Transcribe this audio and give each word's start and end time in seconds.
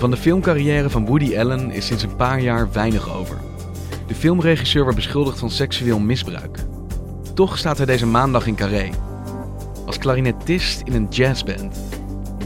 Van 0.00 0.10
de 0.10 0.16
filmcarrière 0.16 0.90
van 0.90 1.06
Woody 1.06 1.38
Allen 1.38 1.70
is 1.70 1.86
sinds 1.86 2.02
een 2.02 2.16
paar 2.16 2.40
jaar 2.40 2.72
weinig 2.72 3.14
over. 3.16 3.36
De 4.06 4.14
filmregisseur 4.14 4.82
wordt 4.82 4.96
beschuldigd 4.96 5.38
van 5.38 5.50
seksueel 5.50 5.98
misbruik. 5.98 6.58
Toch 7.34 7.58
staat 7.58 7.76
hij 7.76 7.86
deze 7.86 8.06
maandag 8.06 8.46
in 8.46 8.54
Carré. 8.54 8.90
Als 9.86 9.98
klarinetist 9.98 10.80
in 10.84 10.92
een 10.92 11.06
jazzband. 11.10 11.80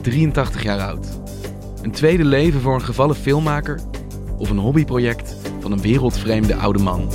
83 0.03 0.63
jaar 0.63 0.81
oud. 0.81 1.07
Een 1.83 1.91
tweede 1.91 2.25
leven 2.25 2.61
voor 2.61 2.75
een 2.75 2.85
gevallen 2.85 3.17
filmmaker 3.17 3.81
of 4.39 4.51
een 4.51 4.59
hobbyproject 4.59 5.37
van 5.61 5.73
een 5.73 5.81
wereldvreemde 5.81 6.57
oude 6.57 6.79
man. 6.79 7.09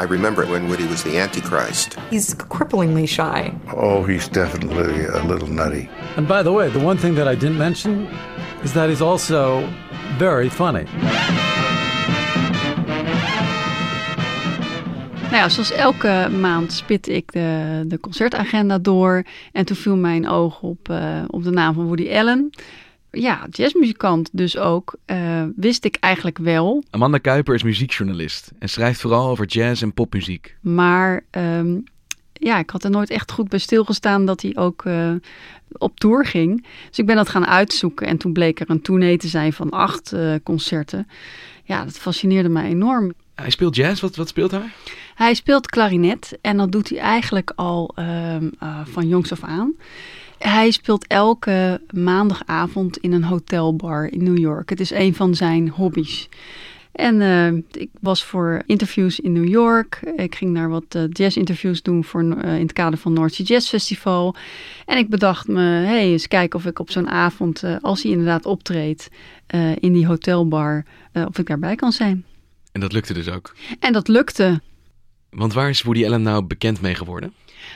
I 0.00 0.04
remember 0.04 0.46
when 0.46 0.66
Woody 0.66 0.86
was 0.86 1.02
the 1.02 1.18
Antichrist. 1.18 1.98
He's 2.08 2.34
cripplingly 2.34 3.06
shy. 3.06 3.52
Oh, 3.76 4.02
he's 4.02 4.28
definitely 4.28 5.04
a 5.04 5.22
little 5.24 5.46
nutty. 5.46 5.90
And 6.16 6.26
by 6.26 6.42
the 6.42 6.52
way, 6.52 6.70
the 6.70 6.78
one 6.78 6.96
thing 6.96 7.16
that 7.16 7.28
I 7.28 7.34
didn't 7.34 7.58
mention 7.58 8.08
is 8.64 8.72
that 8.72 8.88
he's 8.88 9.02
also 9.02 9.68
very 10.16 10.48
funny. 10.48 10.84
Nou 15.30 15.36
ja, 15.36 15.48
zoals 15.48 15.72
elke 15.72 16.28
maand 16.40 16.72
spitte 16.72 17.12
ik 17.12 17.32
de, 17.32 17.82
de 17.86 18.00
concertagenda 18.00 18.78
door. 18.78 19.22
En 19.52 19.64
toen 19.64 19.76
viel 19.76 19.96
mijn 19.96 20.28
oog 20.28 20.62
op, 20.62 20.88
uh, 20.88 21.22
op 21.26 21.44
de 21.44 21.50
naam 21.50 21.74
van 21.74 21.84
Woody 21.84 22.10
Allen. 22.12 22.50
Ja, 23.10 23.46
jazzmuzikant 23.50 24.28
dus 24.32 24.56
ook. 24.56 24.94
Uh, 25.06 25.44
wist 25.56 25.84
ik 25.84 25.96
eigenlijk 26.00 26.38
wel. 26.38 26.84
Amanda 26.90 27.18
Kuiper 27.18 27.54
is 27.54 27.62
muziekjournalist 27.62 28.52
en 28.58 28.68
schrijft 28.68 29.00
vooral 29.00 29.28
over 29.28 29.46
jazz 29.46 29.82
en 29.82 29.92
popmuziek. 29.92 30.56
Maar 30.60 31.24
um, 31.30 31.84
ja, 32.32 32.58
ik 32.58 32.70
had 32.70 32.84
er 32.84 32.90
nooit 32.90 33.10
echt 33.10 33.32
goed 33.32 33.48
bij 33.48 33.58
stilgestaan 33.58 34.24
dat 34.24 34.42
hij 34.42 34.56
ook 34.56 34.84
uh, 34.84 35.12
op 35.72 36.00
tour 36.00 36.26
ging. 36.26 36.66
Dus 36.88 36.98
ik 36.98 37.06
ben 37.06 37.16
dat 37.16 37.28
gaan 37.28 37.46
uitzoeken 37.46 38.06
en 38.06 38.16
toen 38.16 38.32
bleek 38.32 38.60
er 38.60 38.70
een 38.70 38.82
tournee 38.82 39.16
te 39.16 39.28
zijn 39.28 39.52
van 39.52 39.70
acht 39.70 40.12
uh, 40.12 40.34
concerten. 40.42 41.08
Ja, 41.64 41.84
dat 41.84 41.98
fascineerde 41.98 42.48
mij 42.48 42.68
enorm. 42.68 43.12
Hij 43.34 43.50
speelt 43.50 43.76
jazz, 43.76 44.00
wat, 44.00 44.16
wat 44.16 44.28
speelt 44.28 44.50
hij? 44.50 44.70
Hij 45.14 45.34
speelt 45.34 45.66
klarinet 45.66 46.38
en 46.40 46.56
dat 46.56 46.72
doet 46.72 46.88
hij 46.88 46.98
eigenlijk 46.98 47.52
al 47.54 47.94
um, 47.98 48.50
uh, 48.62 48.80
van 48.84 49.08
jongs 49.08 49.32
af 49.32 49.42
aan. 49.42 49.74
Hij 50.40 50.70
speelt 50.70 51.06
elke 51.06 51.80
maandagavond 51.90 52.96
in 52.96 53.12
een 53.12 53.24
hotelbar 53.24 54.12
in 54.12 54.22
New 54.22 54.38
York. 54.38 54.70
Het 54.70 54.80
is 54.80 54.90
een 54.90 55.14
van 55.14 55.34
zijn 55.34 55.68
hobby's. 55.68 56.28
En 56.92 57.20
uh, 57.20 57.62
ik 57.70 57.88
was 58.00 58.24
voor 58.24 58.62
interviews 58.66 59.20
in 59.20 59.32
New 59.32 59.48
York. 59.48 60.00
Ik 60.16 60.34
ging 60.34 60.50
naar 60.50 60.68
wat 60.68 60.94
uh, 60.96 61.02
jazz-interviews 61.08 61.82
doen 61.82 62.04
voor, 62.04 62.22
uh, 62.22 62.54
in 62.54 62.62
het 62.62 62.72
kader 62.72 62.98
van 62.98 63.12
North 63.12 63.34
Sea 63.34 63.46
Jazz 63.46 63.68
Festival. 63.68 64.34
En 64.86 64.98
ik 64.98 65.08
bedacht 65.08 65.48
me, 65.48 65.62
hey, 65.62 66.10
eens 66.10 66.28
kijken 66.28 66.58
of 66.58 66.66
ik 66.66 66.78
op 66.78 66.90
zo'n 66.90 67.08
avond, 67.08 67.62
als 67.80 68.02
hij 68.02 68.10
inderdaad 68.12 68.46
optreedt 68.46 69.08
in 69.80 69.92
die 69.92 70.06
hotelbar, 70.06 70.84
of 71.12 71.38
ik 71.38 71.46
daarbij 71.46 71.74
kan 71.74 71.92
zijn. 71.92 72.24
En 72.72 72.80
dat 72.80 72.92
lukte 72.92 73.12
dus 73.12 73.28
ook? 73.28 73.54
En 73.80 73.92
dat 73.92 74.08
lukte. 74.08 74.60
Want 75.30 75.52
waar 75.52 75.68
is 75.68 75.82
Woody 75.82 76.04
Allen 76.04 76.22
nou 76.22 76.44
bekend 76.44 76.80
mee 76.80 76.94
geworden? 76.94 77.32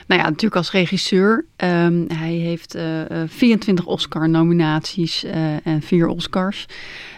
Nou 0.07 0.21
ja, 0.21 0.27
natuurlijk 0.27 0.55
als 0.55 0.71
regisseur. 0.71 1.45
Um, 1.57 2.05
hij 2.13 2.33
heeft 2.33 2.75
uh, 2.75 2.83
24 3.27 3.85
Oscar-nominaties 3.85 5.23
uh, 5.23 5.31
en 5.67 5.81
vier 5.81 6.07
Oscars. 6.07 6.65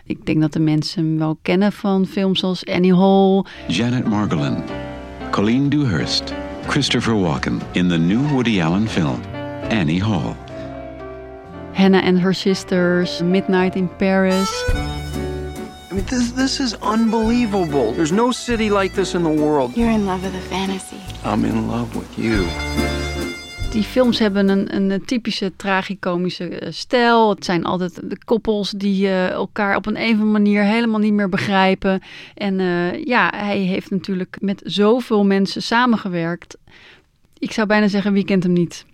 Ik 0.05 0.25
denk 0.25 0.41
dat 0.41 0.53
de 0.53 0.59
mensen 0.59 1.03
hem 1.03 1.17
wel 1.17 1.37
kennen 1.41 1.71
van 1.71 2.05
films 2.05 2.43
als 2.43 2.65
Annie 2.65 2.95
Hall. 2.95 3.43
Janet 3.67 4.07
Margolin, 4.07 4.63
Colleen 5.31 5.69
Dewhurst, 5.69 6.33
Christopher 6.67 7.19
Walken 7.21 7.61
in 7.71 7.87
the 7.87 7.97
new 7.97 8.29
Woody 8.29 8.61
Allen 8.61 8.87
film 8.87 9.19
Annie 9.69 10.03
Hall. 10.03 10.35
Hannah 11.73 12.03
and 12.03 12.19
Her 12.19 12.33
Sisters, 12.33 13.21
Midnight 13.21 13.75
in 13.75 13.89
Paris. 13.97 14.49
Mean, 15.97 16.05
this, 16.05 16.31
this 16.31 16.59
is 16.59 16.75
unbelievable. 16.81 17.93
There's 17.93 18.11
no 18.11 18.31
city 18.31 18.69
like 18.69 18.93
this 18.93 19.13
in 19.13 19.23
the 19.23 19.41
world. 19.41 19.75
You're 19.75 19.91
in 19.91 20.05
love 20.05 20.21
with 20.21 20.35
a 20.35 20.47
fantasy. 20.49 20.95
I'm 21.25 21.43
in 21.45 21.67
love 21.67 21.97
with 21.99 22.15
you. 22.15 22.45
Die 23.71 23.83
films 23.83 24.19
hebben 24.19 24.49
een, 24.49 24.75
een 24.75 25.05
typische 25.05 25.51
tragicomische 25.55 26.67
stijl. 26.69 27.29
Het 27.29 27.45
zijn 27.45 27.65
altijd 27.65 28.09
de 28.09 28.17
koppels 28.25 28.71
die 28.71 29.03
uh, 29.03 29.29
elkaar 29.29 29.75
op 29.75 29.85
een 29.85 29.97
andere 29.97 30.23
manier 30.23 30.63
helemaal 30.63 30.99
niet 30.99 31.13
meer 31.13 31.29
begrijpen. 31.29 32.01
En 32.33 32.59
uh, 32.59 33.03
ja, 33.03 33.33
hij 33.35 33.57
heeft 33.57 33.89
natuurlijk 33.91 34.37
met 34.41 34.61
zoveel 34.65 35.25
mensen 35.25 35.61
samengewerkt. 35.63 36.57
Ik 37.39 37.51
zou 37.51 37.67
bijna 37.67 37.87
zeggen, 37.87 38.13
wie 38.13 38.25
kent 38.25 38.43
hem 38.43 38.53
niet? 38.53 38.85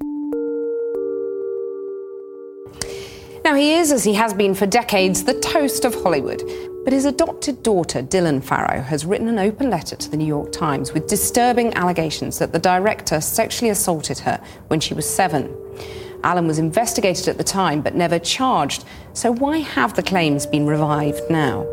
Now, 3.44 3.56
he 3.56 3.74
is, 3.74 3.92
as 3.92 4.06
he 4.06 4.14
has 4.14 4.34
been 4.34 4.56
for 4.56 4.66
decades, 4.66 5.26
the 5.26 5.38
toast 5.42 5.84
of 5.84 5.94
Hollywood. 5.94 6.42
But 6.86 6.94
his 6.94 7.04
adopted 7.04 7.62
daughter, 7.62 8.02
Dylan 8.02 8.42
Farrow, 8.42 8.82
has 8.82 9.06
written 9.06 9.28
an 9.28 9.38
open 9.38 9.70
letter 9.70 9.98
to 9.98 10.10
the 10.10 10.16
New 10.16 10.26
York 10.26 10.54
Times 10.54 10.94
with 10.94 11.08
disturbing 11.08 11.74
allegations 11.74 12.40
that 12.40 12.54
the 12.54 12.60
director 12.60 13.20
sexually 13.20 13.70
assaulted 13.70 14.20
her 14.20 14.42
when 14.68 14.80
she 14.80 14.94
was 14.94 15.10
seven. 15.10 15.54
Allen 16.24 16.48
was 16.48 16.58
investigated 16.58 17.28
at 17.28 17.38
the 17.38 17.44
time 17.44 17.82
but 17.82 17.96
never 17.96 18.18
charged. 18.18 18.86
So, 19.12 19.34
why 19.34 19.58
have 19.58 19.94
the 19.94 20.04
claims 20.04 20.46
been 20.46 20.66
revived 20.66 21.30
now? 21.30 21.68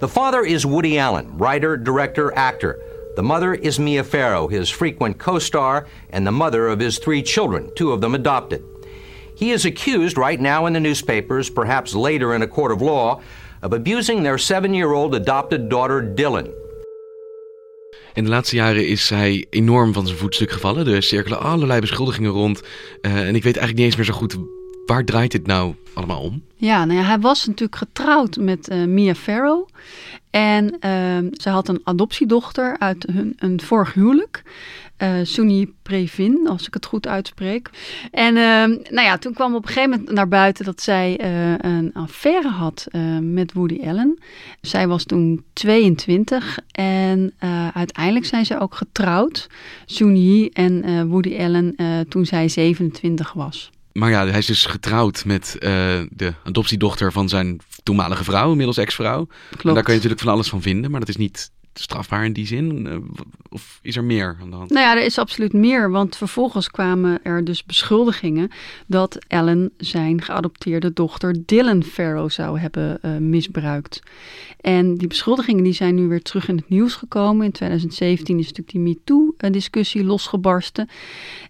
The 0.00 0.08
father 0.08 0.42
is 0.42 0.64
Woody 0.64 0.98
Allen, 0.98 1.36
writer, 1.36 1.76
director, 1.76 2.32
actor. 2.34 2.82
The 3.16 3.22
mother 3.22 3.52
is 3.52 3.78
Mia 3.78 4.04
Farrow, 4.04 4.48
his 4.48 4.70
frequent 4.70 5.18
co 5.18 5.38
star, 5.38 5.86
and 6.08 6.26
the 6.26 6.32
mother 6.32 6.68
of 6.68 6.80
his 6.80 6.98
three 6.98 7.22
children, 7.22 7.70
two 7.76 7.92
of 7.92 8.00
them 8.00 8.14
adopted. 8.14 8.64
He 9.40 9.52
is 9.52 9.64
accused 9.64 10.16
right 10.18 10.40
now 10.40 10.66
in 10.66 10.72
the 10.72 10.78
newspapers, 10.78 11.50
perhaps 11.50 11.94
later 11.94 12.34
in 12.34 12.42
a 12.42 12.46
court 12.46 12.72
of 12.72 12.80
law, 12.80 13.20
of 13.62 13.72
abusing 13.72 14.22
their 14.22 14.38
seven 14.38 14.74
year 14.74 14.92
old 14.92 15.14
adopted 15.14 15.70
daughter 15.70 16.14
Dylan. 16.14 16.48
In 18.12 18.24
de 18.24 18.30
laatste 18.30 18.56
jaren 18.56 18.88
is 18.88 19.08
hij 19.08 19.46
enorm 19.50 19.92
van 19.92 20.06
zijn 20.06 20.18
voetstuk 20.18 20.50
gevallen. 20.50 20.86
Er 20.86 21.02
cirkelen 21.02 21.40
allerlei 21.40 21.80
beschuldigingen 21.80 22.30
rond. 22.30 22.62
Uh, 23.02 23.28
en 23.28 23.34
ik 23.34 23.42
weet 23.42 23.56
eigenlijk 23.56 23.76
niet 23.76 23.84
eens 23.84 23.96
meer 23.96 24.04
zo 24.04 24.12
goed 24.12 24.36
waar 24.86 25.04
draait 25.04 25.30
dit 25.30 25.46
nou 25.46 25.74
allemaal 25.94 26.20
om? 26.20 26.42
Ja, 26.54 26.84
nou 26.84 26.98
ja, 26.98 27.06
hij 27.06 27.18
was 27.18 27.46
natuurlijk 27.46 27.78
getrouwd 27.78 28.36
met 28.36 28.70
uh, 28.70 28.84
Mia 28.84 29.14
Farrow. 29.14 29.68
En 30.30 30.64
uh, 30.64 31.30
ze 31.32 31.48
had 31.48 31.68
een 31.68 31.80
adoptiedochter 31.84 32.76
uit 32.78 33.06
hun, 33.12 33.32
een 33.38 33.60
vorig 33.60 33.92
huwelijk. 33.92 34.42
Uh, 35.02 35.14
Suni 35.22 35.74
Previn, 35.82 36.48
als 36.48 36.66
ik 36.66 36.74
het 36.74 36.86
goed 36.86 37.06
uitspreek. 37.06 37.70
En 38.10 38.36
uh, 38.36 38.42
nou 38.90 39.06
ja, 39.06 39.18
toen 39.18 39.34
kwam 39.34 39.54
op 39.54 39.62
een 39.62 39.68
gegeven 39.68 39.90
moment 39.90 40.12
naar 40.12 40.28
buiten 40.28 40.64
dat 40.64 40.82
zij 40.82 41.20
uh, 41.20 41.54
een 41.58 41.90
affaire 41.92 42.48
had 42.48 42.86
met 43.20 43.52
Woody 43.52 43.80
Allen. 43.86 44.18
Zij 44.60 44.88
was 44.88 45.04
toen 45.04 45.44
22 45.52 46.58
en 46.70 47.32
uiteindelijk 47.74 48.26
zijn 48.26 48.46
ze 48.46 48.60
ook 48.60 48.74
getrouwd. 48.74 49.46
Suni 49.86 50.48
en 50.48 51.08
Woody 51.08 51.36
Allen 51.38 51.76
toen 52.08 52.26
zij 52.26 52.48
27 52.48 53.32
was. 53.32 53.70
Maar 53.92 54.10
ja, 54.10 54.26
hij 54.26 54.38
is 54.38 54.46
dus 54.46 54.66
getrouwd 54.66 55.24
met 55.24 55.54
uh, 55.54 55.60
de 56.10 56.34
adoptiedochter 56.44 57.12
van 57.12 57.28
zijn 57.28 57.60
toenmalige 57.82 58.24
vrouw, 58.24 58.50
inmiddels 58.50 58.76
ex-vrouw. 58.76 59.26
Daar 59.62 59.74
kan 59.74 59.94
je 59.94 59.94
natuurlijk 59.94 60.20
van 60.20 60.32
alles 60.32 60.48
van 60.48 60.62
vinden, 60.62 60.90
maar 60.90 61.00
dat 61.00 61.08
is 61.08 61.16
niet 61.16 61.50
strafbaar 61.74 62.24
in 62.24 62.32
die 62.32 62.46
zin? 62.46 62.86
Eh, 62.86 62.96
of 63.48 63.78
is 63.82 63.96
er 63.96 64.04
meer 64.04 64.36
aan 64.40 64.50
de 64.50 64.56
hand? 64.56 64.70
Nou 64.70 64.86
ja, 64.86 64.96
er 64.96 65.04
is 65.04 65.18
absoluut 65.18 65.52
meer. 65.52 65.90
Want 65.90 66.16
vervolgens 66.16 66.70
kwamen 66.70 67.20
er 67.22 67.44
dus 67.44 67.64
beschuldigingen 67.64 68.50
dat 68.86 69.18
Ellen 69.28 69.72
zijn 69.76 70.22
geadopteerde 70.22 70.92
dochter 70.92 71.36
Dylan 71.46 71.82
Farrow 71.82 72.30
zou 72.30 72.58
hebben 72.58 72.98
uh, 73.02 73.16
misbruikt. 73.16 74.02
En 74.60 74.94
die 74.94 75.08
beschuldigingen 75.08 75.64
die 75.64 75.72
zijn 75.72 75.94
nu 75.94 76.08
weer 76.08 76.22
terug 76.22 76.48
in 76.48 76.56
het 76.56 76.68
nieuws 76.68 76.94
gekomen. 76.94 77.44
In 77.44 77.52
2017 77.52 78.38
is 78.38 78.52
natuurlijk 78.52 78.70
die 78.70 78.80
MeToo-discussie 78.80 80.04
losgebarsten. 80.04 80.88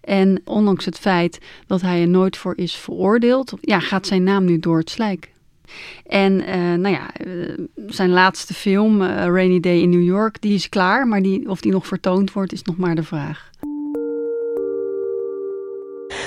En 0.00 0.40
ondanks 0.44 0.84
het 0.84 0.98
feit 0.98 1.38
dat 1.66 1.80
hij 1.80 2.00
er 2.00 2.08
nooit 2.08 2.36
voor 2.36 2.56
is 2.56 2.76
veroordeeld, 2.76 3.54
ja, 3.60 3.80
gaat 3.80 4.06
zijn 4.06 4.22
naam 4.22 4.44
nu 4.44 4.58
door 4.58 4.78
het 4.78 4.90
slijk. 4.90 5.30
En 6.06 6.32
uh, 6.32 6.54
nou 6.54 6.88
ja, 6.88 7.10
uh, 7.26 7.58
zijn 7.86 8.10
laatste 8.10 8.54
film, 8.54 9.02
uh, 9.02 9.08
Rainy 9.26 9.60
Day 9.60 9.80
in 9.80 9.90
New 9.90 10.04
York, 10.04 10.40
die 10.40 10.54
is 10.54 10.68
klaar. 10.68 11.06
Maar 11.06 11.22
die, 11.22 11.48
of 11.48 11.60
die 11.60 11.72
nog 11.72 11.86
vertoond 11.86 12.32
wordt, 12.32 12.52
is 12.52 12.62
nog 12.62 12.76
maar 12.76 12.94
de 12.94 13.02
vraag. 13.02 13.50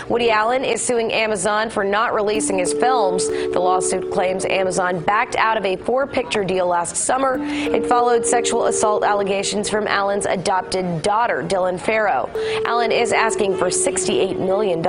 Woody 0.08 0.30
Allen 0.30 0.64
is 0.64 0.86
suing 0.86 1.14
Amazon 1.14 1.70
for 1.70 1.84
not 1.84 2.14
releasing 2.14 2.58
his 2.58 2.74
films. 2.74 3.28
The 3.28 3.60
lawsuit 3.60 4.12
claims 4.12 4.46
Amazon 4.46 5.00
backed 5.00 5.36
out 5.36 5.58
of 5.58 5.66
a 5.66 5.78
four 5.78 6.08
picture 6.08 6.44
deal 6.44 6.68
last 6.68 6.96
summer. 6.96 7.38
It 7.42 7.86
followed 7.86 8.26
sexual 8.26 8.66
assault 8.66 9.04
allegations 9.04 9.70
from 9.70 9.88
Allen's 9.88 10.26
adopted 10.26 11.02
daughter, 11.02 11.44
Dylan 11.44 11.80
Farrow. 11.80 12.30
Allen 12.66 12.92
is 12.92 13.12
asking 13.12 13.58
for 13.58 13.68
$68 13.68 14.40
million. 14.40 14.86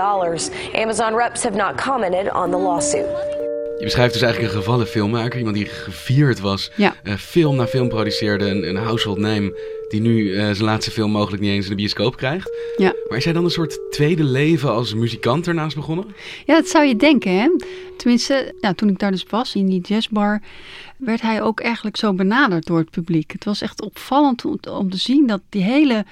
Amazon 0.76 1.14
reps 1.14 1.42
have 1.42 1.54
not 1.54 1.76
commented 1.76 2.28
on 2.28 2.50
the 2.50 2.58
lawsuit. 2.58 3.33
Je 3.84 3.90
beschrijft 3.90 4.14
dus 4.14 4.22
eigenlijk 4.22 4.54
een 4.54 4.60
gevallen 4.60 4.86
filmmaker. 4.86 5.38
Iemand 5.38 5.56
die 5.56 5.66
gevierd 5.66 6.40
was. 6.40 6.70
Ja. 6.76 6.96
Uh, 7.04 7.14
film 7.14 7.56
na 7.56 7.66
film 7.66 7.88
produceerde. 7.88 8.44
Een, 8.44 8.68
een 8.68 8.76
household 8.76 9.18
name. 9.18 9.58
Die 9.88 10.00
nu 10.00 10.22
uh, 10.22 10.42
zijn 10.42 10.64
laatste 10.64 10.90
film 10.90 11.10
mogelijk 11.10 11.42
niet 11.42 11.50
eens 11.50 11.64
in 11.64 11.70
de 11.70 11.76
bioscoop 11.76 12.16
krijgt. 12.16 12.50
Ja. 12.76 12.94
Maar 13.08 13.18
is 13.18 13.24
hij 13.24 13.32
dan 13.32 13.44
een 13.44 13.50
soort 13.50 13.80
tweede 13.90 14.24
leven 14.24 14.70
als 14.70 14.94
muzikant 14.94 15.46
ernaast 15.46 15.76
begonnen? 15.76 16.06
Ja, 16.46 16.54
dat 16.54 16.68
zou 16.68 16.84
je 16.84 16.96
denken 16.96 17.40
hè. 17.40 17.50
Tenminste, 17.96 18.54
nou, 18.60 18.74
toen 18.74 18.88
ik 18.88 18.98
daar 18.98 19.10
dus 19.10 19.24
was 19.28 19.54
in 19.54 19.66
die 19.66 19.80
jazzbar... 19.80 20.42
werd 20.96 21.20
hij 21.20 21.42
ook 21.42 21.60
eigenlijk 21.60 21.96
zo 21.96 22.12
benaderd 22.12 22.66
door 22.66 22.78
het 22.78 22.90
publiek. 22.90 23.32
Het 23.32 23.44
was 23.44 23.60
echt 23.60 23.82
opvallend 23.82 24.44
om, 24.44 24.58
om 24.70 24.90
te 24.90 24.98
zien 24.98 25.26
dat 25.26 25.40
die 25.48 25.62
hele 25.62 26.04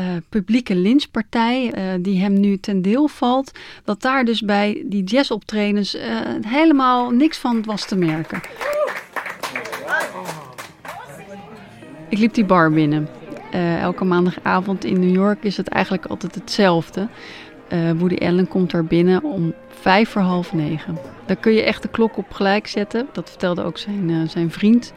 uh, 0.00 0.06
publieke 0.28 0.74
lynchpartij 0.74 1.74
uh, 1.76 2.02
die 2.02 2.20
hem 2.20 2.40
nu 2.40 2.58
ten 2.58 2.82
deel 2.82 3.08
valt, 3.08 3.52
dat 3.84 4.02
daar 4.02 4.24
dus 4.24 4.40
bij 4.40 4.82
die 4.86 5.04
jazzoptredens 5.04 5.94
uh, 5.94 6.02
helemaal 6.46 7.10
niks 7.10 7.38
van 7.38 7.64
was 7.64 7.86
te 7.86 7.96
merken. 7.96 8.40
Ik 12.08 12.18
liep 12.18 12.34
die 12.34 12.44
bar 12.44 12.72
binnen. 12.72 13.08
elke 13.80 14.04
maandagavond 14.04 14.84
in 14.84 15.00
New 15.00 15.14
York 15.14 15.44
is 15.44 15.56
het 15.56 15.68
eigenlijk 15.68 16.06
altijd 16.06 16.34
hetzelfde. 16.34 17.08
Woody 17.96 18.16
Allen 18.16 18.48
komt 18.48 18.70
daar 18.70 18.84
binnen 18.84 19.22
om 19.22 19.54
vijf 19.68 20.08
voor 20.08 20.22
half 20.22 20.52
negen. 20.52 20.98
Daar 21.26 21.36
kun 21.36 21.52
je 21.52 21.62
echt 21.62 21.82
de 21.82 21.88
klok 21.88 22.16
op 22.16 22.32
gelijk 22.32 22.66
zetten. 22.66 23.08
Dat 23.12 23.30
vertelde 23.30 23.62
ook 23.62 23.78
zijn, 23.78 24.28
zijn 24.28 24.50
vriend 24.50 24.92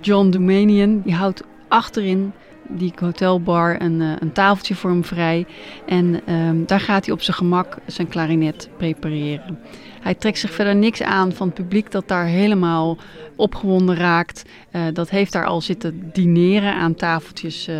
John 0.00 0.30
Dumanian. 0.30 1.00
Die 1.04 1.14
houdt 1.14 1.42
achterin 1.68 2.32
die 2.68 2.92
hotelbar 3.00 3.82
een, 3.82 4.00
uh, 4.00 4.12
een 4.18 4.32
tafeltje 4.32 4.74
voor 4.74 4.90
hem 4.90 5.04
vrij. 5.04 5.46
En 5.86 6.32
um, 6.34 6.66
daar 6.66 6.80
gaat 6.80 7.04
hij 7.04 7.14
op 7.14 7.22
zijn 7.22 7.36
gemak 7.36 7.76
zijn 7.86 8.08
klarinet 8.08 8.68
prepareren. 8.76 9.58
Hij 10.00 10.14
trekt 10.14 10.38
zich 10.38 10.52
verder 10.52 10.76
niks 10.76 11.02
aan 11.02 11.32
van 11.32 11.46
het 11.46 11.56
publiek 11.56 11.90
dat 11.90 12.08
daar 12.08 12.24
helemaal 12.24 12.96
opgewonden 13.36 13.96
raakt. 13.96 14.42
Uh, 14.72 14.82
dat 14.92 15.10
heeft 15.10 15.32
daar 15.32 15.46
al 15.46 15.60
zitten 15.60 16.10
dineren 16.12 16.74
aan 16.74 16.94
tafeltjes 16.94 17.68
uh, 17.68 17.76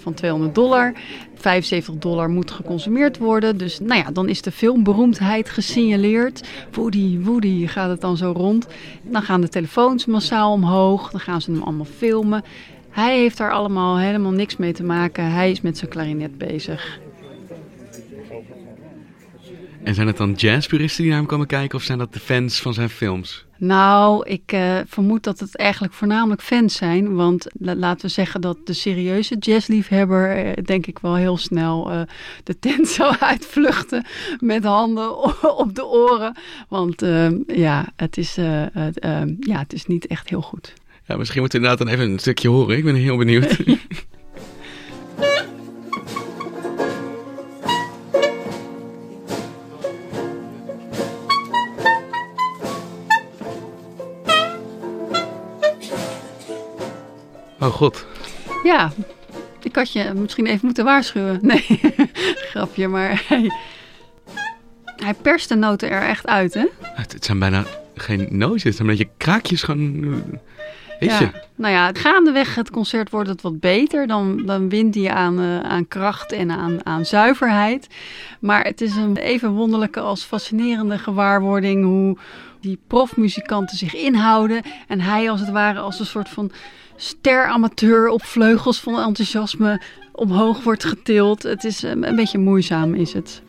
van 0.00 0.14
200 0.14 0.54
dollar. 0.54 0.92
75 1.34 1.94
dollar 1.94 2.30
moet 2.30 2.50
geconsumeerd 2.50 3.18
worden. 3.18 3.56
Dus 3.56 3.80
nou 3.80 4.00
ja, 4.04 4.10
dan 4.10 4.28
is 4.28 4.42
de 4.42 4.52
filmberoemdheid 4.52 5.50
gesignaleerd. 5.50 6.48
Woody, 6.70 7.18
Woody 7.20 7.66
gaat 7.66 7.88
het 7.88 8.00
dan 8.00 8.16
zo 8.16 8.32
rond. 8.36 8.66
Dan 9.02 9.22
gaan 9.22 9.40
de 9.40 9.48
telefoons 9.48 10.06
massaal 10.06 10.52
omhoog. 10.52 11.10
Dan 11.10 11.20
gaan 11.20 11.40
ze 11.40 11.50
hem 11.50 11.62
allemaal 11.62 11.86
filmen. 11.96 12.44
Hij 12.92 13.18
heeft 13.18 13.36
daar 13.36 13.52
allemaal 13.52 13.98
helemaal 13.98 14.30
niks 14.30 14.56
mee 14.56 14.72
te 14.72 14.84
maken. 14.84 15.32
Hij 15.32 15.50
is 15.50 15.60
met 15.60 15.78
zijn 15.78 15.90
klarinet 15.90 16.38
bezig. 16.38 17.00
En 19.82 19.94
zijn 19.94 20.06
het 20.06 20.16
dan 20.16 20.32
jazzpuristen 20.32 21.02
die 21.02 21.10
naar 21.10 21.20
hem 21.20 21.28
komen 21.28 21.46
kijken 21.46 21.78
of 21.78 21.84
zijn 21.84 21.98
dat 21.98 22.12
de 22.12 22.20
fans 22.20 22.60
van 22.60 22.74
zijn 22.74 22.88
films? 22.88 23.44
Nou, 23.56 24.28
ik 24.28 24.52
uh, 24.52 24.78
vermoed 24.86 25.22
dat 25.22 25.40
het 25.40 25.56
eigenlijk 25.56 25.94
voornamelijk 25.94 26.42
fans 26.42 26.76
zijn. 26.76 27.14
Want 27.14 27.46
laten 27.58 28.06
we 28.06 28.12
zeggen 28.12 28.40
dat 28.40 28.56
de 28.64 28.72
serieuze 28.72 29.36
jazzliefhebber, 29.36 30.46
uh, 30.46 30.52
denk 30.64 30.86
ik 30.86 30.98
wel 30.98 31.14
heel 31.14 31.36
snel 31.36 31.92
uh, 31.92 32.00
de 32.44 32.58
tent 32.58 32.88
zou 32.98 33.16
uitvluchten 33.18 34.04
met 34.38 34.64
handen 34.64 35.16
op 35.64 35.74
de 35.74 35.86
oren. 35.86 36.36
Want 36.68 37.04
ja, 37.46 37.86
het 37.96 38.16
is, 38.16 38.34
ja, 38.34 39.58
het 39.58 39.72
is 39.72 39.86
niet 39.86 40.06
echt 40.06 40.28
heel 40.28 40.42
goed. 40.42 40.72
Ja, 41.12 41.18
misschien 41.18 41.40
moeten 41.40 41.60
we 41.60 41.66
inderdaad 41.66 41.88
dan 41.88 41.96
even 41.96 42.12
een 42.12 42.18
stukje 42.18 42.48
horen. 42.48 42.76
Ik 42.76 42.84
ben 42.84 42.94
heel 42.94 43.16
benieuwd. 43.16 43.56
oh 57.60 57.72
god. 57.72 58.06
Ja, 58.62 58.92
ik 59.62 59.76
had 59.76 59.92
je 59.92 60.12
misschien 60.14 60.46
even 60.46 60.64
moeten 60.64 60.84
waarschuwen. 60.84 61.38
Nee, 61.46 61.80
grapje, 62.50 62.88
maar 62.88 63.24
hij, 63.28 63.50
hij 64.96 65.14
perst 65.14 65.48
de 65.48 65.54
noten 65.54 65.90
er 65.90 66.02
echt 66.02 66.26
uit, 66.26 66.54
hè? 66.54 66.66
Het, 66.80 67.12
het 67.12 67.24
zijn 67.24 67.38
bijna 67.38 67.64
geen 67.94 68.28
nootjes, 68.30 68.62
het 68.62 68.74
zijn 68.76 68.88
een 68.88 68.96
beetje 68.96 69.12
kraakjes 69.16 69.62
gewoon... 69.62 70.40
Ja, 71.10 71.30
nou 71.54 71.72
ja, 71.74 71.90
gaandeweg 71.92 72.54
het 72.54 72.70
concert 72.70 73.10
wordt 73.10 73.28
het 73.28 73.42
wat 73.42 73.60
beter. 73.60 74.06
Dan, 74.06 74.42
dan 74.46 74.68
wint 74.68 74.94
hij 74.94 75.10
aan, 75.10 75.40
uh, 75.40 75.60
aan 75.60 75.88
kracht 75.88 76.32
en 76.32 76.50
aan, 76.50 76.86
aan 76.86 77.04
zuiverheid. 77.04 77.86
Maar 78.40 78.64
het 78.64 78.80
is 78.80 78.96
een 78.96 79.16
even 79.16 79.50
wonderlijke 79.50 80.00
als 80.00 80.22
fascinerende 80.22 80.98
gewaarwording 80.98 81.84
hoe 81.84 82.16
die 82.60 82.78
profmuzikanten 82.86 83.76
zich 83.76 83.94
inhouden. 83.94 84.62
En 84.88 85.00
hij 85.00 85.30
als 85.30 85.40
het 85.40 85.50
ware 85.50 85.78
als 85.78 86.00
een 86.00 86.06
soort 86.06 86.28
van 86.28 86.50
steramateur 86.96 88.08
op 88.08 88.24
vleugels 88.24 88.80
van 88.80 88.98
enthousiasme 88.98 89.80
omhoog 90.12 90.62
wordt 90.62 90.84
getild. 90.84 91.42
Het 91.42 91.64
is 91.64 91.82
een, 91.82 92.08
een 92.08 92.16
beetje 92.16 92.38
moeizaam 92.38 92.94
is 92.94 93.12
het. 93.12 93.42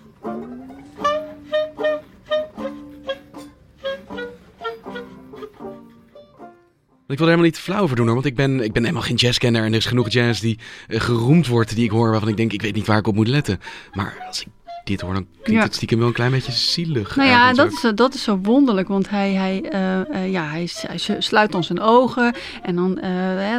Ik 7.08 7.18
wil 7.18 7.28
er 7.28 7.34
helemaal 7.34 7.52
niet 7.52 7.60
flauw 7.60 7.82
over 7.82 7.96
doen 7.96 8.06
hoor, 8.06 8.16
want 8.16 8.28
ik 8.28 8.36
ben, 8.36 8.60
ik 8.60 8.72
ben 8.74 8.82
helemaal 8.82 9.04
geen 9.04 9.16
jazzkenner 9.16 9.64
en 9.64 9.72
er 9.72 9.78
is 9.78 9.86
genoeg 9.86 10.10
jazz 10.10 10.42
die 10.42 10.60
uh, 10.88 11.00
geroemd 11.00 11.48
wordt, 11.48 11.76
die 11.76 11.84
ik 11.84 11.92
hoor 11.92 12.12
waarvan 12.12 12.30
ik 12.30 12.38
denk, 12.38 12.54
ik 12.54 12.62
weet 12.62 12.76
niet 12.76 12.88
waar 12.88 12.98
ik 12.98 13.08
op 13.08 13.16
moet 13.16 13.28
letten. 13.28 13.60
Maar 13.94 14.24
als 14.28 14.42
ik 14.42 14.48
dit 14.84 15.02
hoor, 15.02 15.14
dan 15.14 15.28
klinkt 15.42 15.62
ja. 15.62 15.68
het 15.68 15.76
stiekem 15.76 15.98
wel 15.98 16.08
een 16.08 16.14
klein 16.14 16.32
beetje 16.32 16.52
zielig. 16.52 17.16
Nou 17.16 17.30
ja, 17.30 17.54
dat 17.54 17.72
is, 17.72 17.92
dat 17.96 18.14
is 18.14 18.24
zo 18.24 18.40
wonderlijk, 18.42 18.88
want 18.88 19.10
hij, 19.10 19.32
hij, 19.32 19.64
uh, 19.74 20.22
uh, 20.22 20.32
ja, 20.32 20.48
hij, 20.48 20.70
hij, 20.74 21.22
sluit 21.22 21.52
dan 21.52 21.64
zijn 21.64 21.80
ogen 21.80 22.36
en 22.62 22.76
dan, 22.76 23.02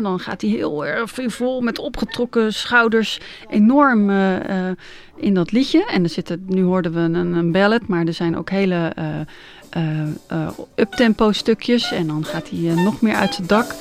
dan 0.02 0.18
gaat 0.20 0.40
hij 0.40 0.50
heel 0.50 0.86
erg 0.86 1.10
vol 1.14 1.60
met 1.60 1.78
opgetrokken 1.78 2.54
schouders 2.54 3.20
enorm 3.48 4.10
in 5.16 5.34
dat 5.34 5.52
liedje. 5.52 5.86
En 5.86 6.02
er 6.02 6.08
zitten, 6.08 6.44
nu 6.46 6.62
hoorden 6.62 6.92
we 6.92 7.00
een, 7.00 7.14
een 7.14 7.52
ballad, 7.52 7.86
maar 7.86 8.06
er 8.06 8.12
zijn 8.12 8.36
ook 8.36 8.50
hele 8.50 8.92
uptempo 10.74 11.32
stukjes. 11.32 11.92
En 11.92 12.06
dan 12.06 12.24
gaat 12.24 12.50
hij 12.50 12.58
uh, 12.58 12.84
nog 12.84 13.00
meer 13.00 13.14
uit 13.14 13.34
zijn 13.34 13.46
dak. 13.46 13.74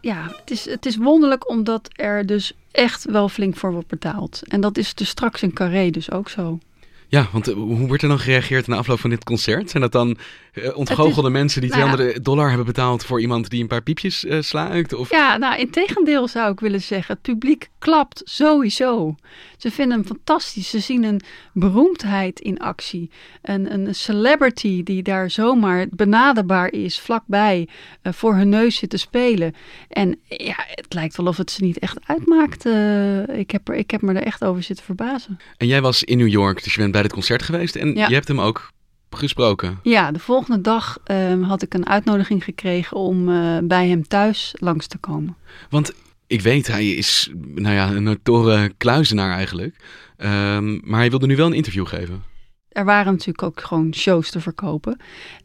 Ja, 0.00 0.26
het 0.40 0.50
is, 0.50 0.64
het 0.64 0.86
is 0.86 0.96
wonderlijk 0.96 1.50
omdat 1.50 1.88
er 1.92 2.26
dus 2.26 2.52
echt 2.70 3.04
wel 3.04 3.28
flink 3.28 3.56
voor 3.56 3.72
wordt 3.72 3.88
betaald. 3.88 4.42
En 4.48 4.60
dat 4.60 4.76
is 4.78 4.94
dus 4.94 5.08
straks 5.08 5.42
in 5.42 5.52
Carré 5.52 5.90
dus 5.90 6.10
ook 6.10 6.28
zo. 6.28 6.58
Ja, 7.10 7.28
want 7.32 7.48
eh, 7.48 7.54
hoe 7.54 7.86
wordt 7.86 8.02
er 8.02 8.08
dan 8.08 8.18
gereageerd 8.18 8.66
na 8.66 8.76
afloop 8.76 9.00
van 9.00 9.10
dit 9.10 9.24
concert? 9.24 9.70
Zijn 9.70 9.82
dat 9.82 9.92
dan 9.92 10.16
uh, 10.54 10.76
ontgoochelde 10.76 11.28
is, 11.28 11.34
mensen 11.34 11.60
die 11.60 11.70
200 11.70 12.08
nou 12.08 12.22
dollar 12.22 12.48
hebben 12.48 12.66
betaald 12.66 13.04
voor 13.04 13.20
iemand 13.20 13.50
die 13.50 13.62
een 13.62 13.68
paar 13.68 13.82
piepjes 13.82 14.24
uh, 14.24 14.42
sluikt? 14.42 14.92
Of? 14.92 15.10
Ja, 15.10 15.36
nou 15.36 15.60
in 15.60 15.70
tegendeel 15.70 16.28
zou 16.28 16.52
ik 16.52 16.60
willen 16.60 16.80
zeggen. 16.80 17.14
Het 17.14 17.22
publiek 17.22 17.68
klapt 17.78 18.22
sowieso. 18.24 19.14
Ze 19.56 19.70
vinden 19.70 19.98
hem 19.98 20.06
fantastisch. 20.06 20.70
Ze 20.70 20.78
zien 20.78 21.04
een 21.04 21.20
beroemdheid 21.52 22.40
in 22.40 22.58
actie. 22.58 23.10
Een, 23.42 23.72
een 23.72 23.94
celebrity 23.94 24.82
die 24.82 25.02
daar 25.02 25.30
zomaar 25.30 25.86
benaderbaar 25.90 26.72
is, 26.72 27.00
vlakbij, 27.00 27.68
uh, 28.02 28.12
voor 28.12 28.34
hun 28.34 28.48
neus 28.48 28.76
zit 28.76 28.90
te 28.90 28.96
spelen. 28.96 29.54
En 29.88 30.18
ja, 30.28 30.56
het 30.56 30.94
lijkt 30.94 31.16
wel 31.16 31.26
of 31.26 31.36
het 31.36 31.50
ze 31.50 31.64
niet 31.64 31.78
echt 31.78 31.98
uitmaakt. 32.06 32.64
ik, 33.36 33.50
heb 33.50 33.68
er, 33.68 33.74
ik 33.74 33.90
heb 33.90 34.02
me 34.02 34.14
er 34.14 34.22
echt 34.22 34.44
over 34.44 34.62
zitten 34.62 34.84
verbazen. 34.84 35.38
En 35.56 35.66
jij 35.66 35.80
was 35.80 36.04
in 36.04 36.18
New 36.18 36.28
York, 36.28 36.64
dus 36.64 36.74
je 36.74 36.80
bent 36.80 36.92
bij 36.92 36.99
dit 37.02 37.12
concert 37.12 37.42
geweest 37.42 37.76
en 37.76 37.94
ja. 37.94 38.08
je 38.08 38.14
hebt 38.14 38.28
hem 38.28 38.40
ook 38.40 38.70
gesproken. 39.16 39.78
Ja, 39.82 40.12
de 40.12 40.18
volgende 40.18 40.60
dag 40.60 40.98
uh, 41.06 41.48
had 41.48 41.62
ik 41.62 41.74
een 41.74 41.86
uitnodiging 41.86 42.44
gekregen 42.44 42.96
om 42.96 43.28
uh, 43.28 43.58
bij 43.62 43.88
hem 43.88 44.08
thuis 44.08 44.54
langs 44.58 44.86
te 44.86 44.98
komen. 44.98 45.36
Want 45.70 45.92
ik 46.26 46.40
weet, 46.40 46.66
hij 46.66 46.90
is 46.90 47.30
nou 47.54 47.74
ja, 47.74 47.90
een 47.90 48.02
notoren 48.02 48.76
kluizenaar 48.76 49.32
eigenlijk. 49.32 49.76
Um, 50.16 50.80
maar 50.84 50.98
hij 50.98 51.10
wilde 51.10 51.26
nu 51.26 51.36
wel 51.36 51.46
een 51.46 51.52
interview 51.52 51.86
geven. 51.86 52.22
Er 52.68 52.84
waren 52.84 53.12
natuurlijk 53.12 53.42
ook 53.42 53.60
gewoon 53.60 53.94
shows 53.94 54.30
te 54.30 54.40
verkopen. 54.40 55.00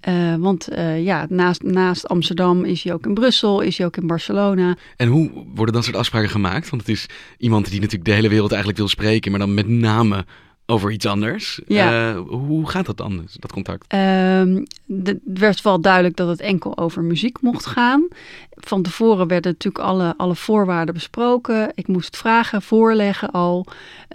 Uh, 0.09 0.35
want 0.35 0.67
ja, 0.97 1.25
naast, 1.29 1.63
naast 1.63 2.07
Amsterdam 2.07 2.63
is 2.63 2.83
hij 2.83 2.93
ook 2.93 3.05
in 3.05 3.13
Brussel, 3.13 3.61
is 3.61 3.77
hij 3.77 3.87
ook 3.87 3.97
in 3.97 4.07
Barcelona. 4.07 4.77
En 4.95 5.07
hoe 5.07 5.45
worden 5.55 5.73
dat 5.73 5.83
soort 5.83 5.95
afspraken 5.95 6.29
gemaakt? 6.29 6.69
Want 6.69 6.81
het 6.81 6.91
is 6.91 7.05
iemand 7.37 7.69
die 7.69 7.79
natuurlijk 7.79 8.05
de 8.05 8.15
hele 8.15 8.29
wereld 8.29 8.49
eigenlijk 8.49 8.79
wil 8.79 8.89
spreken, 8.89 9.31
maar 9.31 9.39
dan 9.39 9.53
met 9.53 9.67
name 9.67 10.25
over 10.65 10.91
iets 10.91 11.05
anders. 11.05 11.61
Ja. 11.67 12.13
Uh, 12.13 12.19
hoe 12.27 12.69
gaat 12.69 12.85
dat 12.85 12.97
dan, 12.97 13.27
dat 13.39 13.51
contact? 13.51 13.93
Um, 13.93 14.63
het 15.03 15.19
werd 15.23 15.61
wel 15.61 15.81
duidelijk 15.81 16.15
dat 16.15 16.27
het 16.27 16.39
enkel 16.39 16.77
over 16.77 17.03
muziek 17.03 17.41
mocht 17.41 17.65
gaan. 17.65 18.07
Van 18.49 18.81
tevoren 18.81 19.27
werden 19.27 19.51
natuurlijk 19.51 19.85
alle, 19.85 20.13
alle 20.17 20.35
voorwaarden 20.35 20.93
besproken. 20.93 21.71
Ik 21.75 21.87
moest 21.87 22.17
vragen 22.17 22.61
voorleggen 22.61 23.31
al, 23.31 23.65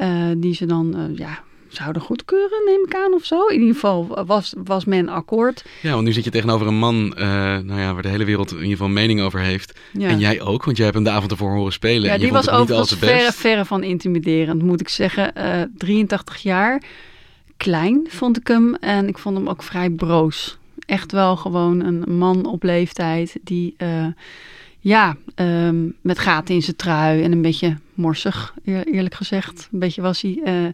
uh, 0.03 0.31
die 0.37 0.55
ze 0.55 0.67
dan 0.67 0.95
uh, 0.97 1.17
ja, 1.17 1.43
zouden 1.75 2.03
goedkeuren, 2.03 2.63
neem 2.65 2.85
ik 2.85 2.95
aan 2.95 3.13
of 3.13 3.25
zo. 3.25 3.47
In 3.47 3.61
ieder 3.61 3.75
geval 3.75 4.25
was, 4.27 4.55
was 4.65 4.85
men 4.85 5.09
akkoord. 5.09 5.65
Ja, 5.83 5.93
want 5.93 6.05
nu 6.05 6.13
zit 6.13 6.25
je 6.25 6.31
tegenover 6.31 6.67
een 6.67 6.79
man 6.79 7.15
uh, 7.19 7.25
nou 7.59 7.81
ja, 7.81 7.93
waar 7.93 8.03
de 8.03 8.09
hele 8.09 8.25
wereld 8.25 8.51
in 8.51 8.57
ieder 8.57 8.71
geval 8.71 8.89
mening 8.89 9.21
over 9.21 9.41
heeft. 9.41 9.79
Ja. 9.93 10.09
En 10.09 10.19
jij 10.19 10.41
ook, 10.41 10.65
want 10.65 10.77
jij 10.77 10.85
hebt 10.87 10.99
hem 10.99 11.07
de 11.07 11.13
avond 11.13 11.31
ervoor 11.31 11.53
horen 11.53 11.73
spelen. 11.73 12.03
Ja, 12.03 12.15
en 12.15 12.21
die 12.21 12.33
was 12.33 12.51
overigens 12.51 12.95
verre, 12.95 13.33
verre 13.33 13.65
van 13.65 13.83
intimiderend, 13.83 14.63
moet 14.63 14.81
ik 14.81 14.89
zeggen. 14.89 15.33
Uh, 15.37 15.63
83 15.77 16.37
jaar, 16.37 16.83
klein 17.57 18.07
vond 18.09 18.37
ik 18.37 18.47
hem. 18.47 18.75
En 18.75 19.09
ik 19.09 19.19
vond 19.19 19.37
hem 19.37 19.49
ook 19.49 19.63
vrij 19.63 19.91
broos. 19.91 20.59
Echt 20.87 21.13
wel 21.13 21.37
gewoon 21.37 21.81
een 21.85 22.17
man 22.17 22.47
op 22.47 22.63
leeftijd 22.63 23.37
die... 23.43 23.75
Uh, 23.79 24.07
ja, 24.83 25.17
um, 25.35 25.97
met 26.01 26.19
gaten 26.19 26.55
in 26.55 26.63
zijn 26.63 26.77
trui 26.77 27.23
en 27.23 27.33
een 27.33 27.43
beetje 27.43 27.77
morsig, 27.95 28.55
eerlijk 28.65 29.15
gezegd. 29.15 29.69
Een 29.73 29.79
beetje 29.79 30.03
was 30.03 30.21
hij. 30.21 30.41
Uh, 30.45 30.69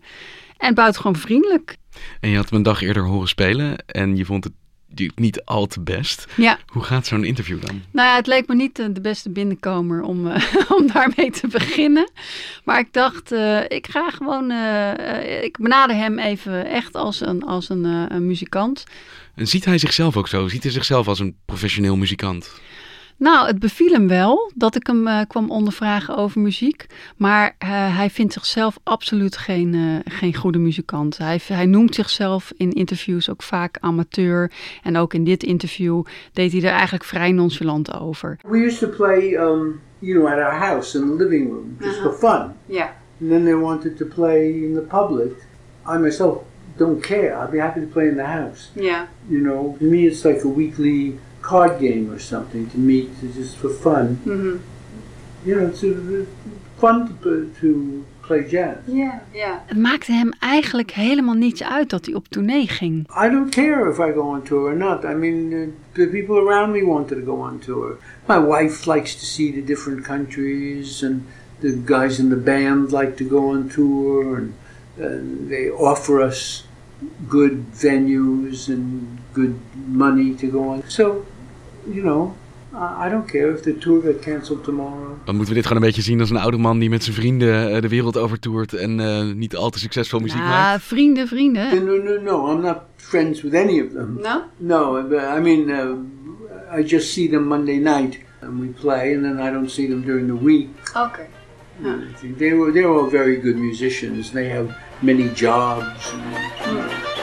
en 0.56 0.74
buitengewoon 0.74 1.16
vriendelijk. 1.16 1.76
En 2.20 2.30
je 2.30 2.36
had 2.36 2.48
hem 2.48 2.58
een 2.58 2.64
dag 2.64 2.82
eerder 2.82 3.04
horen 3.04 3.28
spelen 3.28 3.86
en 3.86 4.16
je 4.16 4.24
vond 4.24 4.44
het 4.44 4.52
niet 5.14 5.44
al 5.44 5.66
te 5.66 5.80
best. 5.80 6.26
Ja. 6.36 6.58
Hoe 6.66 6.82
gaat 6.82 7.06
zo'n 7.06 7.24
interview 7.24 7.60
dan? 7.60 7.82
Nou 7.90 8.08
ja, 8.08 8.16
het 8.16 8.26
leek 8.26 8.46
me 8.46 8.54
niet 8.54 8.76
de 8.76 9.00
beste 9.00 9.30
binnenkomer 9.30 10.02
om, 10.02 10.26
uh, 10.26 10.36
om 10.76 10.86
daarmee 10.92 11.30
te 11.30 11.48
beginnen. 11.48 12.10
Maar 12.64 12.78
ik 12.78 12.92
dacht, 12.92 13.32
uh, 13.32 13.60
ik 13.68 13.86
ga 13.86 14.10
gewoon, 14.10 14.50
uh, 14.50 15.42
ik 15.42 15.56
benader 15.58 15.96
hem 15.96 16.18
even 16.18 16.66
echt 16.66 16.94
als 16.94 17.20
een, 17.20 17.42
als 17.42 17.68
een, 17.68 17.84
een 17.84 18.26
muzikant. 18.26 18.84
En 19.34 19.46
ziet 19.46 19.64
hij 19.64 19.78
zichzelf 19.78 20.16
ook 20.16 20.28
zo? 20.28 20.48
Ziet 20.48 20.62
hij 20.62 20.72
zichzelf 20.72 21.08
als 21.08 21.18
een 21.18 21.36
professioneel 21.44 21.96
muzikant? 21.96 22.60
Nou, 23.18 23.46
het 23.46 23.58
beviel 23.58 23.92
hem 23.92 24.08
wel 24.08 24.50
dat 24.54 24.74
ik 24.74 24.86
hem 24.86 25.06
uh, 25.06 25.20
kwam 25.28 25.50
ondervragen 25.50 26.16
over 26.16 26.40
muziek. 26.40 26.86
Maar 27.16 27.46
uh, 27.46 27.96
hij 27.96 28.10
vindt 28.10 28.32
zichzelf 28.32 28.78
absoluut 28.82 29.36
geen, 29.36 29.74
uh, 29.74 29.98
geen 30.04 30.34
goede 30.34 30.58
muzikant. 30.58 31.18
Hij, 31.18 31.40
hij 31.48 31.66
noemt 31.66 31.94
zichzelf 31.94 32.52
in 32.56 32.72
interviews 32.72 33.30
ook 33.30 33.42
vaak 33.42 33.78
amateur. 33.80 34.52
En 34.82 34.96
ook 34.96 35.14
in 35.14 35.24
dit 35.24 35.42
interview 35.42 36.02
deed 36.32 36.52
hij 36.52 36.62
er 36.62 36.70
eigenlijk 36.70 37.04
vrij 37.04 37.32
nonchalant 37.32 38.00
over. 38.00 38.38
We 38.42 38.58
used 38.58 38.78
to 38.78 38.88
play, 38.88 39.34
um, 39.34 39.80
you 39.98 40.18
know, 40.18 40.32
at 40.32 40.38
our 40.38 40.58
house 40.58 40.98
in 40.98 41.06
the 41.06 41.14
living 41.14 41.50
room, 41.50 41.76
just 41.80 42.00
for 42.00 42.12
fun. 42.12 42.52
Yeah. 42.66 42.88
And 43.20 43.30
then 43.30 43.44
they 43.44 43.54
wanted 43.54 43.96
to 43.96 44.04
play 44.04 44.62
in 44.62 44.74
the 44.74 44.84
public. 44.88 45.32
I 45.94 45.98
myself 45.98 46.42
don't 46.76 47.02
care. 47.02 47.42
I'd 47.42 47.50
be 47.50 47.58
happy 47.58 47.80
to 47.80 47.86
play 47.86 48.08
in 48.08 48.16
the 48.16 48.26
house. 48.26 48.70
Yeah. 48.74 49.06
You 49.28 49.40
know, 49.40 49.76
to 49.78 49.84
me 49.84 50.06
it's 50.06 50.24
like 50.24 50.44
a 50.44 50.48
weekly 50.48 51.18
card 51.46 51.78
game 51.78 52.10
or 52.10 52.20
something 52.20 52.70
to 52.70 52.78
meet 52.78 53.08
to 53.20 53.26
just 53.40 53.56
for 53.56 53.70
fun. 53.70 54.18
Mm-hmm. 54.24 54.56
You 55.44 55.54
know, 55.54 55.68
it's 55.68 55.84
uh, 55.84 56.26
fun 56.80 57.18
to, 57.22 57.52
to 57.60 58.04
play 58.22 58.48
jazz. 58.48 58.78
Ja, 58.84 59.22
ja. 59.30 59.62
Het 59.66 59.78
maakte 59.78 60.12
hem 60.12 60.30
eigenlijk 60.40 60.90
helemaal 60.90 61.34
niets 61.34 61.62
uit 61.62 61.90
dat 61.90 62.06
hij 62.06 62.14
op 62.14 62.28
tournee 62.28 62.68
ging. 62.68 63.08
I 63.24 63.30
don't 63.30 63.50
care 63.50 63.90
if 63.90 63.98
I 63.98 64.12
go 64.12 64.20
on 64.20 64.42
tour 64.42 64.62
or 64.70 64.76
not. 64.76 65.04
I 65.04 65.14
mean, 65.14 65.52
uh, 65.52 65.68
the 65.92 66.06
people 66.06 66.36
around 66.36 66.72
me 66.72 66.84
wanted 66.84 67.18
to 67.18 67.24
go 67.24 67.42
on 67.42 67.58
tour. 67.58 67.96
My 68.28 68.38
wife 68.38 68.94
likes 68.94 69.16
to 69.18 69.24
see 69.24 69.52
the 69.52 69.64
different 69.64 70.06
countries, 70.06 71.02
and 71.02 71.22
the 71.60 71.78
guys 71.84 72.18
in 72.18 72.28
the 72.28 72.36
band 72.36 72.92
like 72.92 73.12
to 73.16 73.24
go 73.24 73.50
on 73.50 73.68
tour, 73.68 74.36
and 74.36 74.52
uh, 75.00 75.48
they 75.48 75.70
offer 75.70 76.26
us 76.26 76.64
good 77.28 77.64
venues 77.72 78.68
and 78.68 79.18
good 79.32 79.54
money 79.86 80.34
to 80.34 80.46
go 80.46 80.68
on. 80.68 80.82
So 80.88 81.24
you 81.90 82.02
know, 82.02 82.34
I 82.74 83.08
don't 83.10 83.26
care 83.26 83.54
if 83.54 83.62
the 83.62 83.78
tour 83.78 84.02
get 84.02 84.20
cancelled 84.20 84.64
tomorrow. 84.64 85.16
Dan 85.24 85.34
moeten 85.36 85.54
we 85.54 85.60
dit 85.60 85.66
gewoon 85.66 85.82
een 85.82 85.88
beetje 85.88 86.02
zien 86.02 86.20
als 86.20 86.30
een 86.30 86.36
oude 86.36 86.56
man 86.56 86.78
die 86.78 86.90
met 86.90 87.04
zijn 87.04 87.16
vrienden 87.16 87.74
uh, 87.74 87.80
de 87.80 87.88
wereld 87.88 88.16
overtoert 88.16 88.74
en 88.74 88.98
uh, 88.98 89.22
niet 89.34 89.56
al 89.56 89.70
te 89.70 89.78
succesvol 89.78 90.20
muziek 90.20 90.38
ja, 90.38 90.48
maakt. 90.48 90.82
vrienden, 90.82 91.28
vrienden. 91.28 91.84
No, 91.84 91.96
no, 91.96 92.20
no, 92.20 92.52
I'm 92.52 92.60
not 92.60 92.78
friends 92.96 93.42
with 93.42 93.54
any 93.54 93.80
of 93.80 93.92
them. 93.92 94.18
No? 94.22 94.42
No, 94.56 94.98
I 95.36 95.40
mean, 95.40 95.70
uh, 95.70 96.78
I 96.78 96.82
just 96.82 97.12
see 97.12 97.30
them 97.30 97.46
Monday 97.46 97.78
night 97.78 98.18
and 98.40 98.60
we 98.60 98.66
play 98.66 99.14
and 99.14 99.22
then 99.22 99.38
I 99.38 99.52
don't 99.52 99.70
see 99.70 99.88
them 99.88 100.02
during 100.02 100.26
the 100.26 100.44
week. 100.44 100.68
Okay. 100.96 101.26
Yeah. 101.82 101.98
They 102.38 102.52
were, 102.52 102.72
they're 102.72 102.88
all 102.88 103.10
very 103.10 103.36
good 103.40 103.56
musicians. 103.56 104.30
They 104.30 104.48
have 104.48 104.68
many 105.00 105.28
jobs. 105.34 106.12
And, 106.12 106.22
you 106.66 106.72
know. 106.72 107.15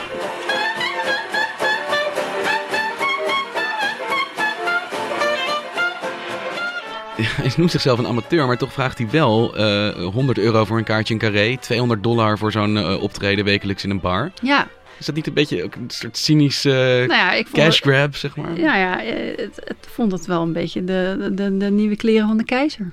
hij 7.41 7.51
noemt 7.57 7.71
zichzelf 7.71 7.99
een 7.99 8.07
amateur, 8.07 8.47
maar 8.47 8.57
toch 8.57 8.73
vraagt 8.73 8.97
hij 8.97 9.09
wel 9.09 9.57
uh, 9.57 9.87
eh, 9.87 10.13
100 10.13 10.37
euro 10.37 10.65
voor 10.65 10.77
een 10.77 10.83
kaartje 10.83 11.13
in 11.13 11.19
Carré, 11.19 11.57
200 11.57 12.03
dollar 12.03 12.37
voor 12.37 12.51
zo'n 12.51 12.75
uh, 12.75 13.01
optreden 13.01 13.45
wekelijks 13.45 13.83
in 13.83 13.89
een 13.89 13.99
bar. 13.99 14.31
Ja. 14.41 14.67
Is 14.99 15.05
dat 15.05 15.15
niet 15.15 15.27
een 15.27 15.33
beetje 15.33 15.63
ook 15.63 15.75
een 15.75 15.89
soort 15.89 16.17
cynische 16.17 16.99
uh, 17.01 17.07
nou 17.17 17.35
ja, 17.35 17.43
cash 17.51 17.81
grab, 17.81 18.15
zeg 18.15 18.35
maar? 18.35 18.59
Ja, 18.59 18.77
ja 18.77 18.99
het, 19.35 19.55
het, 19.55 19.87
vond 19.91 20.11
het 20.11 20.25
wel 20.25 20.41
een 20.41 20.53
beetje 20.53 20.83
de, 20.83 21.31
de, 21.33 21.57
de 21.57 21.69
nieuwe 21.69 21.95
kleren 21.95 22.27
van 22.27 22.37
de 22.37 22.43
keizer. 22.43 22.91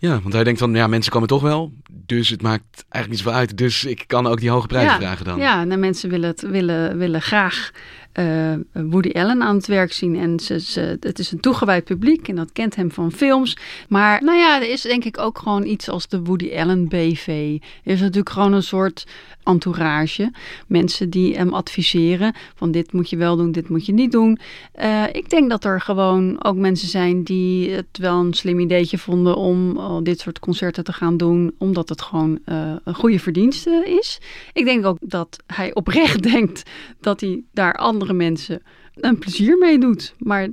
Ja, 0.00 0.20
want 0.20 0.34
hij 0.34 0.44
denkt 0.44 0.58
van, 0.58 0.74
ja, 0.74 0.86
mensen 0.86 1.12
komen 1.12 1.28
toch 1.28 1.42
wel, 1.42 1.72
dus 1.90 2.28
het 2.28 2.42
maakt 2.42 2.84
eigenlijk 2.88 3.08
niet 3.08 3.18
zoveel 3.18 3.38
uit. 3.38 3.58
Dus 3.58 3.84
ik 3.84 4.04
kan 4.06 4.26
ook 4.26 4.40
die 4.40 4.50
hoge 4.50 4.66
prijzen 4.66 4.92
ja, 4.92 4.98
vragen 4.98 5.24
dan. 5.24 5.38
Ja, 5.38 5.64
nou, 5.64 5.80
mensen 5.80 6.10
willen, 6.10 6.28
het, 6.28 6.40
willen, 6.40 6.98
willen 6.98 7.22
graag 7.22 7.70
uh, 8.14 8.54
Woody 8.72 9.10
Allen 9.10 9.42
aan 9.42 9.56
het 9.56 9.66
werk 9.66 9.92
zien. 9.92 10.16
En 10.16 10.40
ze, 10.40 10.96
het 11.00 11.18
is 11.18 11.32
een 11.32 11.40
toegewijd 11.40 11.84
publiek 11.84 12.28
en 12.28 12.36
dat 12.36 12.52
kent 12.52 12.76
hem 12.76 12.90
van 12.90 13.12
films. 13.12 13.56
Maar 13.88 14.24
nou 14.24 14.38
ja, 14.38 14.60
er 14.60 14.70
is 14.70 14.82
denk 14.82 15.04
ik 15.04 15.18
ook 15.18 15.38
gewoon 15.38 15.66
iets 15.66 15.88
als 15.88 16.08
de 16.08 16.22
Woody 16.22 16.50
Allen 16.56 16.88
BV. 16.88 17.58
Er 17.84 17.92
is 17.92 18.00
natuurlijk 18.00 18.30
gewoon 18.30 18.52
een 18.52 18.62
soort 18.62 19.06
entourage. 19.44 20.32
Mensen 20.66 21.10
die 21.10 21.36
hem 21.36 21.54
adviseren 21.54 22.34
van 22.54 22.70
dit 22.70 22.92
moet 22.92 23.10
je 23.10 23.16
wel 23.16 23.36
doen, 23.36 23.52
dit 23.52 23.68
moet 23.68 23.86
je 23.86 23.92
niet 23.92 24.12
doen. 24.12 24.38
Uh, 24.80 25.04
ik 25.12 25.30
denk 25.30 25.50
dat 25.50 25.64
er 25.64 25.80
gewoon 25.80 26.44
ook 26.44 26.56
mensen 26.56 26.88
zijn 26.88 27.22
die 27.22 27.70
het 27.70 27.98
wel 27.98 28.20
een 28.20 28.34
slim 28.34 28.58
ideetje 28.58 28.98
vonden 28.98 29.36
om 29.36 29.76
uh, 29.76 29.96
dit 30.02 30.20
soort 30.20 30.38
concerten 30.38 30.84
te 30.84 30.92
gaan 30.92 31.16
doen. 31.16 31.54
Omdat 31.58 31.88
het 31.88 32.02
gewoon 32.02 32.38
een 32.44 32.94
goede 32.94 33.18
verdienste 33.18 33.98
is. 34.00 34.20
Ik 34.52 34.64
denk 34.64 34.86
ook 34.86 34.98
dat 35.00 35.36
hij 35.46 35.74
oprecht 35.74 36.22
denkt 36.32 36.62
dat 37.00 37.20
hij 37.20 37.42
daar 37.52 37.74
andere 38.00 38.18
mensen 38.18 38.62
een 38.94 39.18
plezier 39.18 39.58
mee 39.58 39.78
doet. 39.78 40.14
Maar 40.18 40.48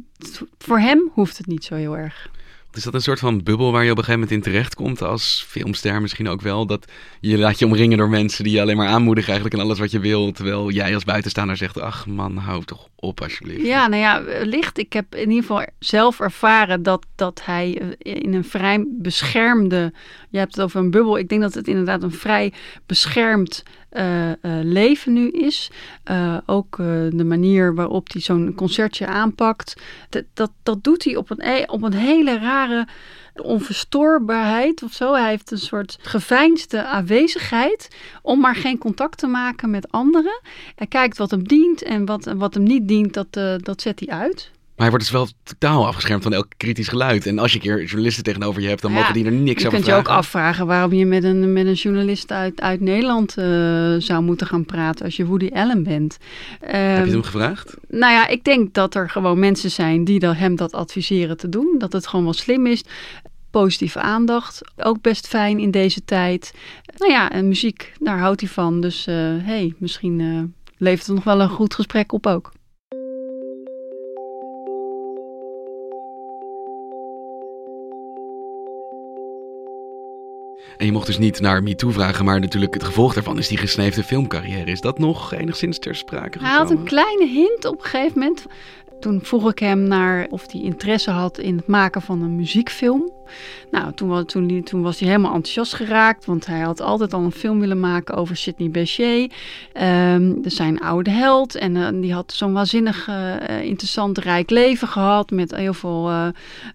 voor 0.57 0.79
hem 0.79 1.09
hoeft 1.13 1.37
het 1.37 1.47
niet 1.47 1.63
zo 1.63 1.75
heel 1.75 1.97
erg. 1.97 2.29
Is 2.73 2.83
dat 2.83 2.93
een 2.93 3.01
soort 3.01 3.19
van 3.19 3.43
bubbel 3.43 3.71
waar 3.71 3.83
je 3.83 3.91
op 3.91 3.97
een 3.97 4.03
gegeven 4.03 4.27
moment 4.27 4.45
in 4.45 4.51
terecht 4.51 4.75
komt 4.75 5.01
als 5.01 5.45
filmster 5.47 6.01
misschien 6.01 6.27
ook 6.27 6.41
wel? 6.41 6.65
Dat 6.65 6.91
je 7.19 7.37
laat 7.37 7.59
je 7.59 7.65
omringen 7.65 7.97
door 7.97 8.09
mensen 8.09 8.43
die 8.43 8.53
je 8.53 8.61
alleen 8.61 8.77
maar 8.77 8.87
aanmoedigen 8.87 9.29
eigenlijk 9.29 9.59
en 9.59 9.65
alles 9.65 9.79
wat 9.79 9.91
je 9.91 9.99
wil. 9.99 10.31
Terwijl 10.31 10.71
jij 10.71 10.93
als 10.93 11.03
buitenstaander 11.03 11.57
zegt, 11.57 11.79
ach 11.79 12.07
man, 12.07 12.37
hou 12.37 12.63
toch 12.63 12.87
op 12.95 13.21
alsjeblieft. 13.21 13.65
Ja, 13.65 13.87
nou 13.87 14.01
ja, 14.01 14.43
licht. 14.43 14.77
Ik 14.77 14.93
heb 14.93 15.15
in 15.15 15.29
ieder 15.29 15.41
geval 15.41 15.65
zelf 15.79 16.19
ervaren 16.19 16.83
dat, 16.83 17.05
dat 17.15 17.41
hij 17.43 17.81
eh, 17.99 18.15
in 18.23 18.33
een 18.33 18.43
vrij 18.43 18.85
beschermde... 18.89 19.93
Je 20.29 20.37
hebt 20.37 20.55
het 20.55 20.63
over 20.63 20.79
een 20.79 20.91
bubbel. 20.91 21.17
Ik 21.17 21.29
denk 21.29 21.41
dat 21.41 21.53
het 21.53 21.67
inderdaad 21.67 22.03
een 22.03 22.11
vrij 22.11 22.53
beschermd 22.85 23.63
uh, 23.91 24.27
uh, 24.27 24.33
leven 24.63 25.13
nu 25.13 25.29
is. 25.29 25.71
Uh, 26.11 26.37
ook 26.45 26.77
de 27.11 27.23
manier 27.25 27.75
waarop 27.75 28.11
hij 28.11 28.21
zo'n 28.21 28.53
concertje 28.55 29.07
aanpakt. 29.07 29.81
Dat, 30.09 30.23
dat, 30.33 30.51
dat 30.63 30.83
doet 30.83 31.03
hij 31.03 31.15
op 31.15 31.29
een, 31.29 31.41
e, 31.41 31.63
op 31.65 31.83
een 31.83 31.93
hele 31.93 32.39
rare 32.39 32.87
onverstoorbaarheid 33.35 34.83
of 34.83 34.93
zo. 34.93 35.13
Hij 35.13 35.29
heeft 35.29 35.51
een 35.51 35.57
soort 35.57 35.97
geveinsde 36.01 36.85
aanwezigheid 36.85 37.87
om 38.21 38.39
maar 38.39 38.55
geen 38.55 38.77
contact 38.77 39.17
te 39.17 39.27
maken 39.27 39.69
met 39.69 39.91
anderen. 39.91 40.41
Hij 40.75 40.87
kijkt 40.87 41.17
wat 41.17 41.31
hem 41.31 41.47
dient 41.47 41.83
en 41.83 42.05
wat, 42.05 42.25
wat 42.25 42.53
hem 42.53 42.63
niet 42.63 42.87
dient, 42.87 43.13
dat, 43.13 43.33
dat 43.63 43.81
zet 43.81 43.99
hij 43.99 44.09
uit. 44.09 44.51
Maar 44.77 44.87
hij 44.87 44.97
wordt 44.97 45.11
dus 45.11 45.13
wel 45.13 45.27
totaal 45.43 45.87
afgeschermd 45.87 46.23
van 46.23 46.33
elk 46.33 46.47
kritisch 46.57 46.87
geluid. 46.87 47.25
En 47.25 47.39
als 47.39 47.51
je 47.51 47.57
een 47.57 47.63
keer 47.63 47.83
journalisten 47.83 48.23
tegenover 48.23 48.61
je 48.61 48.67
hebt, 48.67 48.81
dan 48.81 48.91
ja, 48.91 48.97
mogen 48.97 49.13
die 49.13 49.25
er 49.25 49.31
niks 49.31 49.49
over 49.49 49.61
vragen. 49.61 49.77
Je 49.77 49.83
kunt 49.83 50.05
je 50.05 50.11
ook 50.11 50.17
afvragen 50.17 50.67
waarom 50.67 50.93
je 50.93 51.05
met 51.05 51.23
een, 51.23 51.53
met 51.53 51.65
een 51.65 51.73
journalist 51.73 52.31
uit, 52.31 52.61
uit 52.61 52.79
Nederland 52.79 53.37
uh, 53.37 53.45
zou 53.97 54.23
moeten 54.23 54.47
gaan 54.47 54.65
praten 54.65 55.05
als 55.05 55.15
je 55.15 55.25
Woody 55.25 55.49
Allen 55.53 55.83
bent. 55.83 56.17
Um, 56.63 56.69
Heb 56.69 57.05
je 57.05 57.11
hem 57.11 57.23
gevraagd? 57.23 57.75
Nou 57.87 58.13
ja, 58.13 58.27
ik 58.27 58.43
denk 58.43 58.73
dat 58.73 58.95
er 58.95 59.09
gewoon 59.09 59.39
mensen 59.39 59.71
zijn 59.71 60.03
die 60.03 60.19
dan 60.19 60.35
hem 60.35 60.55
dat 60.55 60.73
adviseren 60.73 61.37
te 61.37 61.49
doen. 61.49 61.75
Dat 61.77 61.93
het 61.93 62.07
gewoon 62.07 62.25
wel 62.25 62.33
slim 62.33 62.65
is 62.65 62.83
positieve 63.51 63.99
aandacht. 63.99 64.61
Ook 64.75 65.01
best 65.01 65.27
fijn 65.27 65.59
in 65.59 65.71
deze 65.71 66.05
tijd. 66.05 66.53
Nou 66.97 67.11
ja, 67.11 67.31
en 67.31 67.47
muziek, 67.47 67.93
daar 67.99 68.19
houdt 68.19 68.41
hij 68.41 68.49
van. 68.49 68.81
Dus 68.81 69.07
uh, 69.07 69.15
hey, 69.37 69.73
misschien 69.77 70.19
uh, 70.19 70.43
levert 70.77 71.07
het 71.07 71.15
nog 71.15 71.23
wel 71.23 71.41
een 71.41 71.49
goed 71.49 71.75
gesprek 71.75 72.13
op 72.13 72.27
ook. 72.27 72.51
En 80.77 80.85
je 80.85 80.91
mocht 80.91 81.05
dus 81.05 81.17
niet 81.17 81.39
naar 81.39 81.63
MeToo 81.63 81.91
vragen, 81.91 82.25
maar 82.25 82.39
natuurlijk 82.39 82.73
het 82.73 82.83
gevolg 82.83 83.13
daarvan 83.13 83.37
is 83.37 83.47
die 83.47 83.57
gesneefde 83.57 84.03
filmcarrière. 84.03 84.71
Is 84.71 84.81
dat 84.81 84.99
nog 84.99 85.33
enigszins 85.33 85.79
ter 85.79 85.95
sprake 85.95 86.23
gekomen? 86.23 86.49
Hij 86.49 86.57
had 86.57 86.69
een 86.69 86.83
kleine 86.83 87.27
hint 87.27 87.65
op 87.65 87.77
een 87.77 87.89
gegeven 87.89 88.19
moment. 88.19 88.45
Toen 88.99 89.19
vroeg 89.23 89.49
ik 89.51 89.59
hem 89.59 89.83
naar 89.83 90.27
of 90.29 90.51
hij 90.51 90.61
interesse 90.61 91.11
had 91.11 91.37
in 91.37 91.57
het 91.57 91.67
maken 91.67 92.01
van 92.01 92.21
een 92.21 92.35
muziekfilm. 92.35 93.11
Nou, 93.71 93.93
toen, 93.93 94.25
toen, 94.25 94.63
toen, 94.63 94.81
was 94.81 94.99
hij 94.99 95.07
helemaal 95.07 95.33
enthousiast 95.33 95.73
geraakt, 95.73 96.25
want 96.25 96.45
hij 96.45 96.59
had 96.59 96.81
altijd 96.81 97.13
al 97.13 97.23
een 97.23 97.31
film 97.31 97.59
willen 97.59 97.79
maken 97.79 98.15
over 98.15 98.37
Sidney 98.37 98.69
Bechet, 98.69 99.33
um, 100.13 100.39
zijn 100.43 100.79
oude 100.79 101.09
held. 101.09 101.55
En 101.55 101.75
uh, 101.75 101.87
die 102.01 102.13
had 102.13 102.33
zo'n 102.33 102.53
waanzinnig 102.53 103.07
uh, 103.07 103.61
interessant, 103.61 104.17
rijk 104.17 104.49
leven 104.49 104.87
gehad 104.87 105.31
met 105.31 105.55
heel 105.55 105.73
veel 105.73 106.09
uh, 106.09 106.27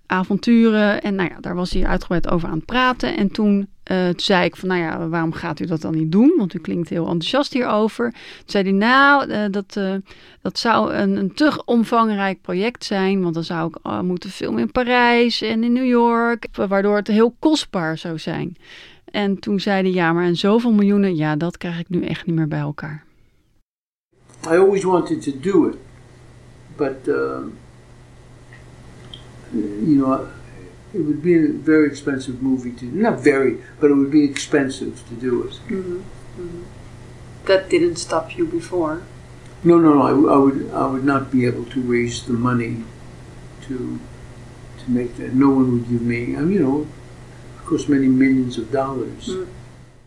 avonturen. 0.07 1.03
En 1.03 1.15
nou 1.15 1.29
ja, 1.29 1.41
daar 1.41 1.55
was 1.55 1.71
hij 1.71 1.87
uitgebreid 1.87 2.31
over 2.31 2.49
aan 2.49 2.57
het 2.57 2.67
praten. 2.67 3.17
En 3.17 3.31
toen 3.31 3.69
uh, 3.93 4.07
toen 4.07 4.21
zei 4.21 4.45
ik 4.45 4.57
van, 4.57 4.69
nou 4.69 4.81
ja, 4.81 5.09
waarom 5.09 5.33
gaat 5.33 5.61
u 5.61 5.67
dat 5.67 5.81
dan 5.81 5.95
niet 5.95 6.13
doen? 6.13 6.35
Want 6.37 6.55
u 6.55 6.59
klinkt 6.59 6.89
heel 6.89 7.07
enthousiast 7.07 7.53
hierover. 7.53 8.11
Toen 8.11 8.43
zei 8.47 8.65
hij, 8.65 8.73
nou, 8.73 9.29
uh, 9.29 9.45
dat, 9.51 9.77
uh, 9.79 9.95
dat 10.41 10.59
zou 10.59 10.93
een, 10.93 11.17
een 11.17 11.35
te 11.35 11.63
omvangrijk 11.65 12.41
project 12.41 12.85
zijn. 12.85 13.23
Want 13.23 13.35
dan 13.35 13.45
zou 13.45 13.73
ik 13.73 14.03
moeten 14.03 14.31
filmen 14.31 14.61
in 14.61 14.71
Parijs 14.71 15.43
en 15.43 15.65
in 15.65 15.73
New 15.73 15.87
York. 15.87 16.47
Waardoor 16.53 16.97
het 16.97 17.09
heel 17.09 17.35
kostbaar 17.39 17.99
zou 17.99 18.19
zijn. 18.19 18.57
En 19.05 19.39
toen 19.39 19.61
zei 19.61 19.83
hij, 19.83 19.93
ja, 19.93 20.13
maar 20.13 20.25
en 20.25 20.37
zoveel 20.37 20.73
miljoenen, 20.73 21.17
ja, 21.17 21.37
dat 21.37 21.59
krijg 21.59 21.79
ik 21.79 21.89
nu 21.89 22.05
echt 22.05 22.27
niet 22.27 22.37
meer 22.37 22.49
bij 22.49 22.59
elkaar. 22.59 23.05
I 24.47 24.57
always 24.57 24.85
wanted 24.85 25.23
to 25.23 25.33
do 25.41 25.69
it. 25.69 25.77
But, 26.77 27.09
um, 27.09 27.53
you 29.85 29.97
know... 29.97 30.21
it 30.95 31.01
would 31.01 31.23
be 31.23 31.35
a 31.37 31.49
very 31.49 31.87
expensive 31.89 32.43
movie 32.43 32.73
to 32.73 32.85
not 32.87 33.21
very, 33.21 33.59
but 33.81 33.91
it 33.91 33.95
would 33.95 34.11
be 34.11 34.25
expensive 34.25 35.07
to 35.09 35.15
do 35.15 35.45
it. 35.45 35.53
Mm-hmm. 35.69 35.97
Mm-hmm. 35.99 36.63
That 37.47 37.69
didn't 37.69 37.97
stop 37.97 38.37
you 38.37 38.47
before. 38.47 39.03
No, 39.65 39.79
no, 39.79 39.95
no. 39.95 40.03
I, 40.03 40.35
I, 40.35 40.39
would 40.39 40.71
I 40.73 40.87
would 40.87 41.05
not 41.05 41.31
be 41.31 41.47
able 41.47 41.65
to 41.67 41.81
raise 41.81 42.25
the 42.27 42.33
money 42.33 42.85
to 43.69 44.01
to 44.79 44.91
make 44.91 45.17
that. 45.17 45.35
No 45.35 45.51
one 45.51 45.73
would 45.73 45.89
give 45.89 46.03
me. 46.03 46.37
I 46.37 46.41
mean, 46.41 46.53
you 46.53 46.63
know, 46.63 46.87
of 47.59 47.65
course, 47.67 47.89
many 47.89 48.09
millions 48.09 48.59
of 48.59 48.71
dollars. 48.73 49.29
Mm. 49.29 49.49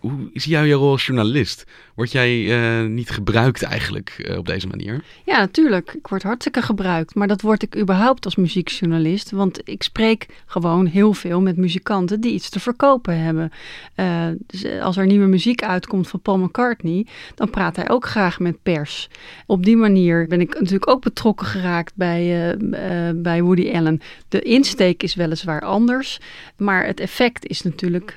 Hoe 0.09 0.29
is 0.31 0.43
jouw 0.43 0.65
rol 0.65 0.91
als 0.91 1.05
journalist? 1.05 1.65
Word 1.95 2.11
jij 2.11 2.39
uh, 2.39 2.89
niet 2.89 3.09
gebruikt 3.09 3.63
eigenlijk 3.63 4.15
uh, 4.17 4.37
op 4.37 4.45
deze 4.45 4.67
manier? 4.67 5.03
Ja, 5.23 5.37
natuurlijk. 5.37 5.93
Ik 5.93 6.07
word 6.07 6.23
hartstikke 6.23 6.61
gebruikt. 6.61 7.15
Maar 7.15 7.27
dat 7.27 7.41
word 7.41 7.63
ik 7.63 7.77
überhaupt 7.77 8.25
als 8.25 8.35
muziekjournalist. 8.35 9.31
Want 9.31 9.61
ik 9.63 9.83
spreek 9.83 10.25
gewoon 10.45 10.85
heel 10.85 11.13
veel 11.13 11.41
met 11.41 11.57
muzikanten 11.57 12.21
die 12.21 12.33
iets 12.33 12.49
te 12.49 12.59
verkopen 12.59 13.19
hebben. 13.19 13.51
Uh, 13.95 14.27
dus 14.47 14.65
als 14.79 14.97
er 14.97 15.05
nieuwe 15.05 15.27
muziek 15.27 15.63
uitkomt 15.63 16.07
van 16.07 16.19
Paul 16.19 16.37
McCartney, 16.37 17.05
dan 17.35 17.49
praat 17.49 17.75
hij 17.75 17.89
ook 17.89 18.05
graag 18.05 18.39
met 18.39 18.63
pers. 18.63 19.09
Op 19.45 19.65
die 19.65 19.77
manier 19.77 20.27
ben 20.27 20.41
ik 20.41 20.59
natuurlijk 20.59 20.89
ook 20.89 21.01
betrokken 21.01 21.47
geraakt 21.47 21.91
bij, 21.95 22.55
bij 23.15 23.41
Woody 23.41 23.71
Allen. 23.71 24.01
De 24.27 24.41
insteek 24.41 25.03
is 25.03 25.15
weliswaar 25.15 25.61
anders, 25.61 26.19
maar 26.57 26.85
het 26.85 26.99
effect 26.99 27.47
is 27.47 27.61
natuurlijk 27.61 28.15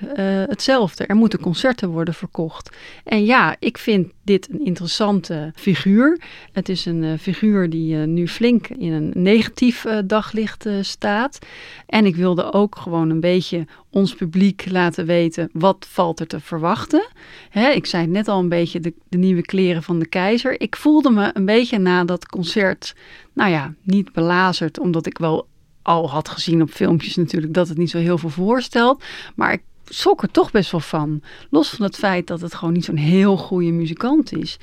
hetzelfde. 0.48 1.06
Er 1.06 1.16
moeten 1.16 1.40
concerten 1.78 1.88
worden 1.88 2.14
verkocht. 2.14 2.76
En 3.04 3.24
ja, 3.24 3.56
ik 3.58 3.78
vind 3.78 4.12
dit 4.24 4.48
een 4.50 4.64
interessante 4.64 5.52
figuur. 5.54 6.20
Het 6.52 6.68
is 6.68 6.86
een 6.86 7.02
uh, 7.02 7.18
figuur 7.18 7.70
die 7.70 7.96
uh, 7.96 8.04
nu 8.04 8.28
flink 8.28 8.68
in 8.68 8.92
een 8.92 9.10
negatief 9.14 9.84
uh, 9.84 9.98
daglicht 10.04 10.66
staat. 10.80 11.38
En 11.86 12.06
ik 12.06 12.16
wilde 12.16 12.52
ook 12.52 12.76
gewoon 12.76 13.10
een 13.10 13.20
beetje 13.20 13.66
ons 13.90 14.14
publiek 14.14 14.70
laten 14.70 15.06
weten 15.06 15.48
wat 15.52 15.86
valt 15.88 16.20
er 16.20 16.26
te 16.26 16.40
verwachten. 16.40 17.08
Hè, 17.50 17.68
ik 17.70 17.86
zei 17.86 18.06
net 18.06 18.28
al 18.28 18.38
een 18.38 18.48
beetje 18.48 18.80
de, 18.80 18.94
de 19.08 19.18
nieuwe 19.18 19.42
kleren 19.42 19.82
van 19.82 19.98
de 19.98 20.06
keizer. 20.06 20.60
Ik 20.60 20.76
voelde 20.76 21.10
me 21.10 21.30
een 21.32 21.44
beetje 21.44 21.78
na 21.78 22.04
dat 22.04 22.26
concert, 22.26 22.94
nou 23.32 23.50
ja, 23.50 23.74
niet 23.82 24.12
belazerd, 24.12 24.78
omdat 24.78 25.06
ik 25.06 25.18
wel 25.18 25.46
al 25.88 26.10
had 26.10 26.28
gezien 26.28 26.62
op 26.62 26.70
filmpjes 26.70 27.16
natuurlijk 27.16 27.54
dat 27.54 27.68
het 27.68 27.78
niet 27.78 27.90
zo 27.90 27.98
heel 27.98 28.18
veel 28.18 28.28
voorstelt. 28.30 29.04
Maar 29.34 29.52
ik 29.52 29.62
schrok 29.88 30.22
er 30.22 30.30
toch 30.30 30.50
best 30.50 30.70
wel 30.70 30.80
van. 30.80 31.22
Los 31.50 31.68
van 31.68 31.84
het 31.84 31.96
feit 31.96 32.26
dat 32.26 32.40
het 32.40 32.54
gewoon 32.54 32.74
niet 32.74 32.84
zo'n 32.84 32.96
heel 32.96 33.36
goede 33.36 33.70
muzikant 33.70 34.36
is, 34.36 34.58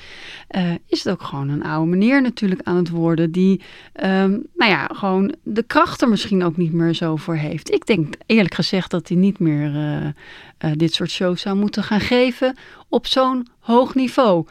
uh, 0.55 0.71
is 0.87 1.03
het 1.03 1.13
ook 1.13 1.23
gewoon 1.23 1.49
een 1.49 1.63
oude 1.63 1.89
meneer 1.89 2.21
natuurlijk 2.21 2.61
aan 2.63 2.75
het 2.75 2.89
worden. 2.89 3.31
Die, 3.31 3.61
um, 4.03 4.45
nou 4.55 4.71
ja, 4.71 4.89
gewoon 4.93 5.35
de 5.43 5.63
kracht 5.63 6.01
er 6.01 6.09
misschien 6.09 6.43
ook 6.43 6.57
niet 6.57 6.73
meer 6.73 6.93
zo 6.93 7.15
voor 7.15 7.35
heeft. 7.35 7.71
Ik 7.71 7.85
denk 7.85 8.13
eerlijk 8.25 8.53
gezegd 8.53 8.91
dat 8.91 9.07
hij 9.07 9.17
niet 9.17 9.39
meer 9.39 9.75
uh, 9.75 10.05
uh, 10.05 10.11
dit 10.75 10.93
soort 10.93 11.09
shows 11.09 11.41
zou 11.41 11.55
moeten 11.55 11.83
gaan 11.83 11.99
geven 11.99 12.57
op 12.89 13.07
zo'n 13.07 13.47
hoog 13.59 13.95
niveau 13.95 14.45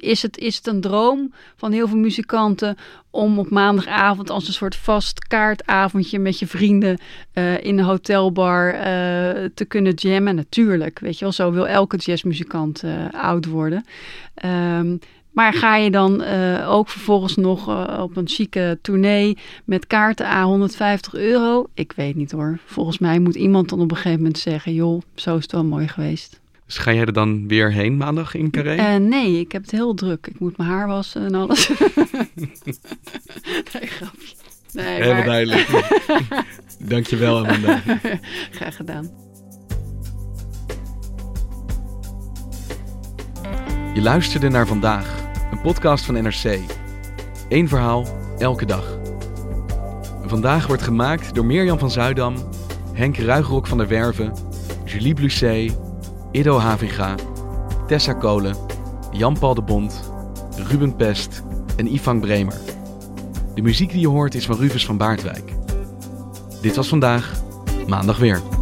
is 0.00 0.22
het, 0.22 0.38
is 0.38 0.56
het 0.56 0.66
een 0.66 0.80
droom 0.80 1.32
van 1.56 1.72
heel 1.72 1.88
veel 1.88 1.98
muzikanten 1.98 2.76
om 3.10 3.38
op 3.38 3.50
maandagavond 3.50 4.30
als 4.30 4.46
een 4.46 4.52
soort 4.52 4.76
vast 4.76 5.26
kaartavondje 5.26 6.18
met 6.18 6.38
je 6.38 6.46
vrienden 6.46 6.98
uh, 7.34 7.64
in 7.64 7.78
een 7.78 7.84
hotelbar 7.84 8.74
uh, 8.74 8.80
te 9.54 9.64
kunnen 9.68 9.94
jammen. 9.94 10.34
Natuurlijk, 10.34 10.98
weet 10.98 11.18
je 11.18 11.24
wel, 11.24 11.32
zo 11.32 11.52
wil 11.52 11.66
elke 11.66 11.96
jazzmuzikant 11.96 12.82
uh, 12.84 12.92
oud 13.12 13.46
worden. 13.46 13.84
Um, 14.44 14.98
maar 15.30 15.52
ga 15.52 15.76
je 15.76 15.90
dan 15.90 16.24
ook 16.64 16.88
vervolgens 16.88 17.36
nog 17.36 17.88
op 18.00 18.16
een 18.16 18.28
chique 18.28 18.78
tournee 18.82 19.38
met 19.64 19.86
kaarten 19.86 20.28
aan 20.28 20.46
150 20.46 21.14
euro? 21.14 21.66
Ik 21.74 21.92
weet 21.92 22.14
niet 22.14 22.32
hoor. 22.32 22.58
Volgens 22.64 22.98
mij 22.98 23.18
moet 23.18 23.34
iemand 23.34 23.68
dan 23.68 23.80
op 23.80 23.90
een 23.90 23.96
gegeven 23.96 24.18
moment 24.18 24.38
zeggen: 24.38 24.74
joh, 24.74 25.02
zo 25.14 25.36
is 25.36 25.42
het 25.42 25.52
wel 25.52 25.64
mooi 25.64 25.88
geweest. 25.88 26.41
Dus 26.72 26.80
ga 26.80 26.92
jij 26.92 27.04
er 27.04 27.12
dan 27.12 27.48
weer 27.48 27.72
heen 27.72 27.96
maandag 27.96 28.34
in 28.34 28.50
Carré? 28.50 28.76
Uh, 28.76 28.96
nee, 29.08 29.40
ik 29.40 29.52
heb 29.52 29.62
het 29.62 29.70
heel 29.70 29.94
druk. 29.94 30.26
Ik 30.26 30.40
moet 30.40 30.56
mijn 30.56 30.70
haar 30.70 30.86
wassen 30.86 31.24
en 31.24 31.34
alles. 31.34 31.68
nee, 33.72 33.86
grapje. 33.86 34.34
Nee, 34.72 34.86
Helemaal 34.86 35.14
maar... 35.14 35.24
duidelijk. 35.24 35.68
Dankjewel, 36.92 37.38
Amanda. 37.38 37.82
Graag 38.58 38.76
gedaan. 38.76 39.10
Je 43.94 44.02
luisterde 44.02 44.48
naar 44.48 44.66
Vandaag, 44.66 45.16
een 45.50 45.60
podcast 45.60 46.04
van 46.04 46.14
NRC. 46.14 46.58
Eén 47.48 47.68
verhaal, 47.68 48.06
elke 48.38 48.66
dag. 48.66 48.98
Vandaag 50.26 50.66
wordt 50.66 50.82
gemaakt 50.82 51.34
door 51.34 51.44
Mirjam 51.44 51.78
van 51.78 51.90
Zuidam, 51.90 52.34
Henk 52.92 53.16
Ruigrok 53.16 53.66
van 53.66 53.78
der 53.78 53.88
Werven, 53.88 54.32
Julie 54.84 55.14
Blusset 55.14 55.90
Ido 56.32 56.58
Havinga, 56.58 57.14
Tessa 57.86 58.14
Kolen, 58.14 58.56
Jan-Paul 59.12 59.54
de 59.54 59.62
Bond, 59.62 60.10
Ruben 60.56 60.96
Pest 60.96 61.42
en 61.76 61.86
Ivan 61.86 62.20
Bremer. 62.20 62.60
De 63.54 63.62
muziek 63.62 63.90
die 63.90 64.00
je 64.00 64.08
hoort 64.08 64.34
is 64.34 64.46
van 64.46 64.56
Rufus 64.56 64.86
van 64.86 64.96
Baardwijk. 64.96 65.52
Dit 66.62 66.76
was 66.76 66.88
vandaag. 66.88 67.40
maandag 67.86 68.18
weer. 68.18 68.61